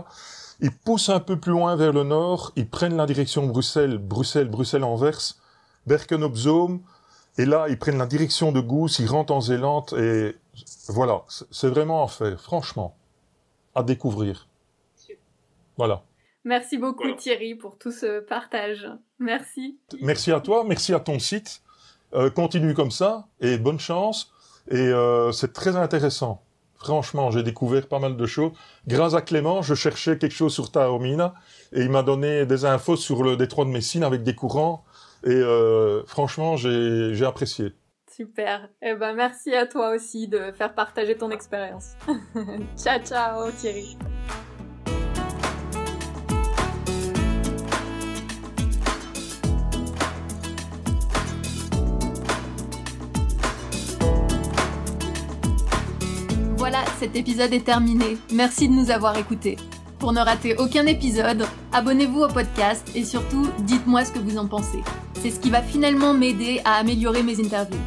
Ils 0.60 0.72
poussent 0.72 1.10
un 1.10 1.20
peu 1.20 1.40
plus 1.40 1.52
loin 1.52 1.76
vers 1.76 1.94
le 1.94 2.04
nord, 2.04 2.52
ils 2.56 2.70
prennent 2.70 2.98
la 2.98 3.06
direction 3.06 3.48
Bruxelles, 3.48 3.98
Bruxelles, 3.98 4.50
Bruxelles-Anvers, 4.50 5.36
Berken-op-Zoom, 5.88 6.82
et 7.38 7.46
là, 7.46 7.68
ils 7.70 7.80
prennent 7.80 7.98
la 7.98 8.06
direction 8.06 8.52
de 8.52 8.60
Goose, 8.60 9.00
ils 9.00 9.08
rentrent 9.08 9.34
en 9.34 9.42
Zélande, 9.42 9.94
et 9.98 10.36
voilà, 10.90 11.24
c'est 11.50 11.70
vraiment 11.70 12.04
à 12.04 12.08
faire, 12.08 12.40
franchement, 12.40 12.96
à 13.74 13.84
découvrir. 13.84 14.48
Voilà. 15.78 16.04
Merci 16.44 16.78
beaucoup 16.78 17.12
Thierry 17.14 17.56
pour 17.56 17.78
tout 17.78 17.92
ce 17.92 18.20
partage. 18.20 18.88
Merci. 19.20 19.80
Merci 20.02 20.32
à 20.32 20.40
toi, 20.40 20.64
merci 20.68 20.94
à 20.94 21.00
ton 21.00 21.20
site. 21.20 21.62
Euh, 22.14 22.30
continue 22.30 22.74
comme 22.74 22.92
ça 22.92 23.28
et 23.40 23.58
bonne 23.58 23.80
chance. 23.80 24.34
Et 24.70 24.78
euh, 24.78 25.32
c'est 25.32 25.54
très 25.54 25.76
intéressant. 25.76 26.44
Franchement, 26.76 27.30
j'ai 27.30 27.44
découvert 27.44 27.88
pas 27.88 28.00
mal 28.00 28.18
de 28.18 28.26
choses. 28.26 28.54
Grâce 28.88 29.14
à 29.14 29.22
Clément, 29.22 29.62
je 29.62 29.76
cherchais 29.76 30.18
quelque 30.18 30.34
chose 30.34 30.54
sur 30.54 30.72
Taormina 30.72 31.36
et 31.74 31.82
il 31.82 31.92
m'a 31.92 32.02
donné 32.02 32.46
des 32.46 32.66
infos 32.66 32.96
sur 32.96 33.24
le 33.24 33.38
détroit 33.38 33.66
de 33.66 33.70
Messine 33.70 34.04
avec 34.04 34.24
des 34.24 34.34
courants. 34.34 34.84
Et 35.24 35.30
euh, 35.30 36.04
franchement, 36.08 36.58
j'ai 36.58 37.24
apprécié. 37.26 37.74
Super. 38.12 38.68
Eh 38.82 38.96
ben, 38.96 39.14
merci 39.14 39.54
à 39.54 39.68
toi 39.68 39.96
aussi 39.96 40.28
de 40.28 40.52
faire 40.52 40.74
partager 40.74 41.16
ton 41.16 41.30
expérience. 41.30 41.94
ciao, 42.78 43.00
ciao, 43.00 43.52
Thierry. 43.52 43.98
Cet 57.02 57.16
épisode 57.16 57.52
est 57.52 57.66
terminé. 57.66 58.16
Merci 58.32 58.70
de 58.70 58.74
nous 58.74 58.92
avoir 58.92 59.18
écoutés. 59.18 59.58
Pour 59.98 60.14
ne 60.14 60.20
rater 60.20 60.56
aucun 60.58 60.86
épisode, 60.86 61.48
abonnez-vous 61.74 62.22
au 62.22 62.28
podcast 62.28 62.88
et 62.94 63.04
surtout, 63.04 63.48
dites-moi 63.62 64.06
ce 64.06 64.12
que 64.12 64.20
vous 64.20 64.38
en 64.38 64.46
pensez. 64.46 64.84
C'est 65.20 65.32
ce 65.32 65.40
qui 65.40 65.50
va 65.50 65.64
finalement 65.64 66.14
m'aider 66.14 66.62
à 66.64 66.76
améliorer 66.76 67.24
mes 67.24 67.40
interviews. 67.44 67.80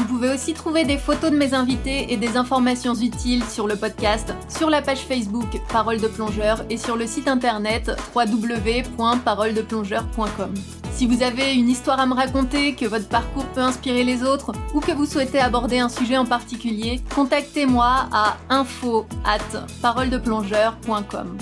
Vous 0.00 0.06
pouvez 0.06 0.32
aussi 0.32 0.54
trouver 0.54 0.84
des 0.84 0.96
photos 0.96 1.30
de 1.30 1.36
mes 1.36 1.52
invités 1.52 2.10
et 2.10 2.16
des 2.16 2.38
informations 2.38 2.94
utiles 2.94 3.44
sur 3.44 3.66
le 3.66 3.76
podcast, 3.76 4.32
sur 4.48 4.70
la 4.70 4.80
page 4.80 5.00
Facebook 5.00 5.60
Parole 5.70 6.00
de 6.00 6.08
plongeur 6.08 6.64
et 6.70 6.78
sur 6.78 6.96
le 6.96 7.06
site 7.06 7.28
internet 7.28 7.90
www.paroledeplongeur.com. 8.16 10.54
Si 10.90 11.06
vous 11.06 11.22
avez 11.22 11.52
une 11.52 11.68
histoire 11.68 12.00
à 12.00 12.06
me 12.06 12.14
raconter, 12.14 12.74
que 12.74 12.86
votre 12.86 13.08
parcours 13.08 13.44
peut 13.48 13.60
inspirer 13.60 14.02
les 14.02 14.22
autres 14.22 14.52
ou 14.72 14.80
que 14.80 14.92
vous 14.92 15.04
souhaitez 15.04 15.38
aborder 15.38 15.80
un 15.80 15.90
sujet 15.90 16.16
en 16.16 16.24
particulier, 16.24 17.02
contactez-moi 17.14 18.08
à 18.10 18.38
info 18.48 19.06
at 19.26 19.66
paroledeplongeur.com. 19.82 21.36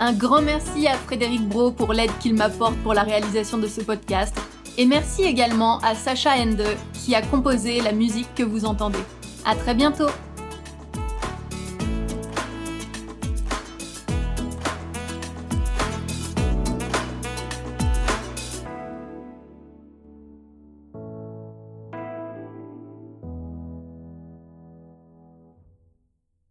Un 0.00 0.12
grand 0.14 0.42
merci 0.42 0.88
à 0.88 0.96
Frédéric 0.96 1.48
Bro 1.48 1.70
pour 1.70 1.92
l'aide 1.92 2.10
qu'il 2.18 2.34
m'apporte 2.34 2.74
pour 2.78 2.92
la 2.92 3.02
réalisation 3.02 3.58
de 3.58 3.68
ce 3.68 3.82
podcast. 3.82 4.36
Et 4.78 4.86
merci 4.86 5.22
également 5.22 5.78
à 5.80 5.94
Sacha 5.94 6.30
Ende 6.36 6.64
qui 6.92 7.14
a 7.14 7.22
composé 7.22 7.80
la 7.80 7.92
musique 7.92 8.28
que 8.34 8.42
vous 8.42 8.64
entendez. 8.64 8.98
À 9.44 9.54
très 9.54 9.74
bientôt! 9.74 10.08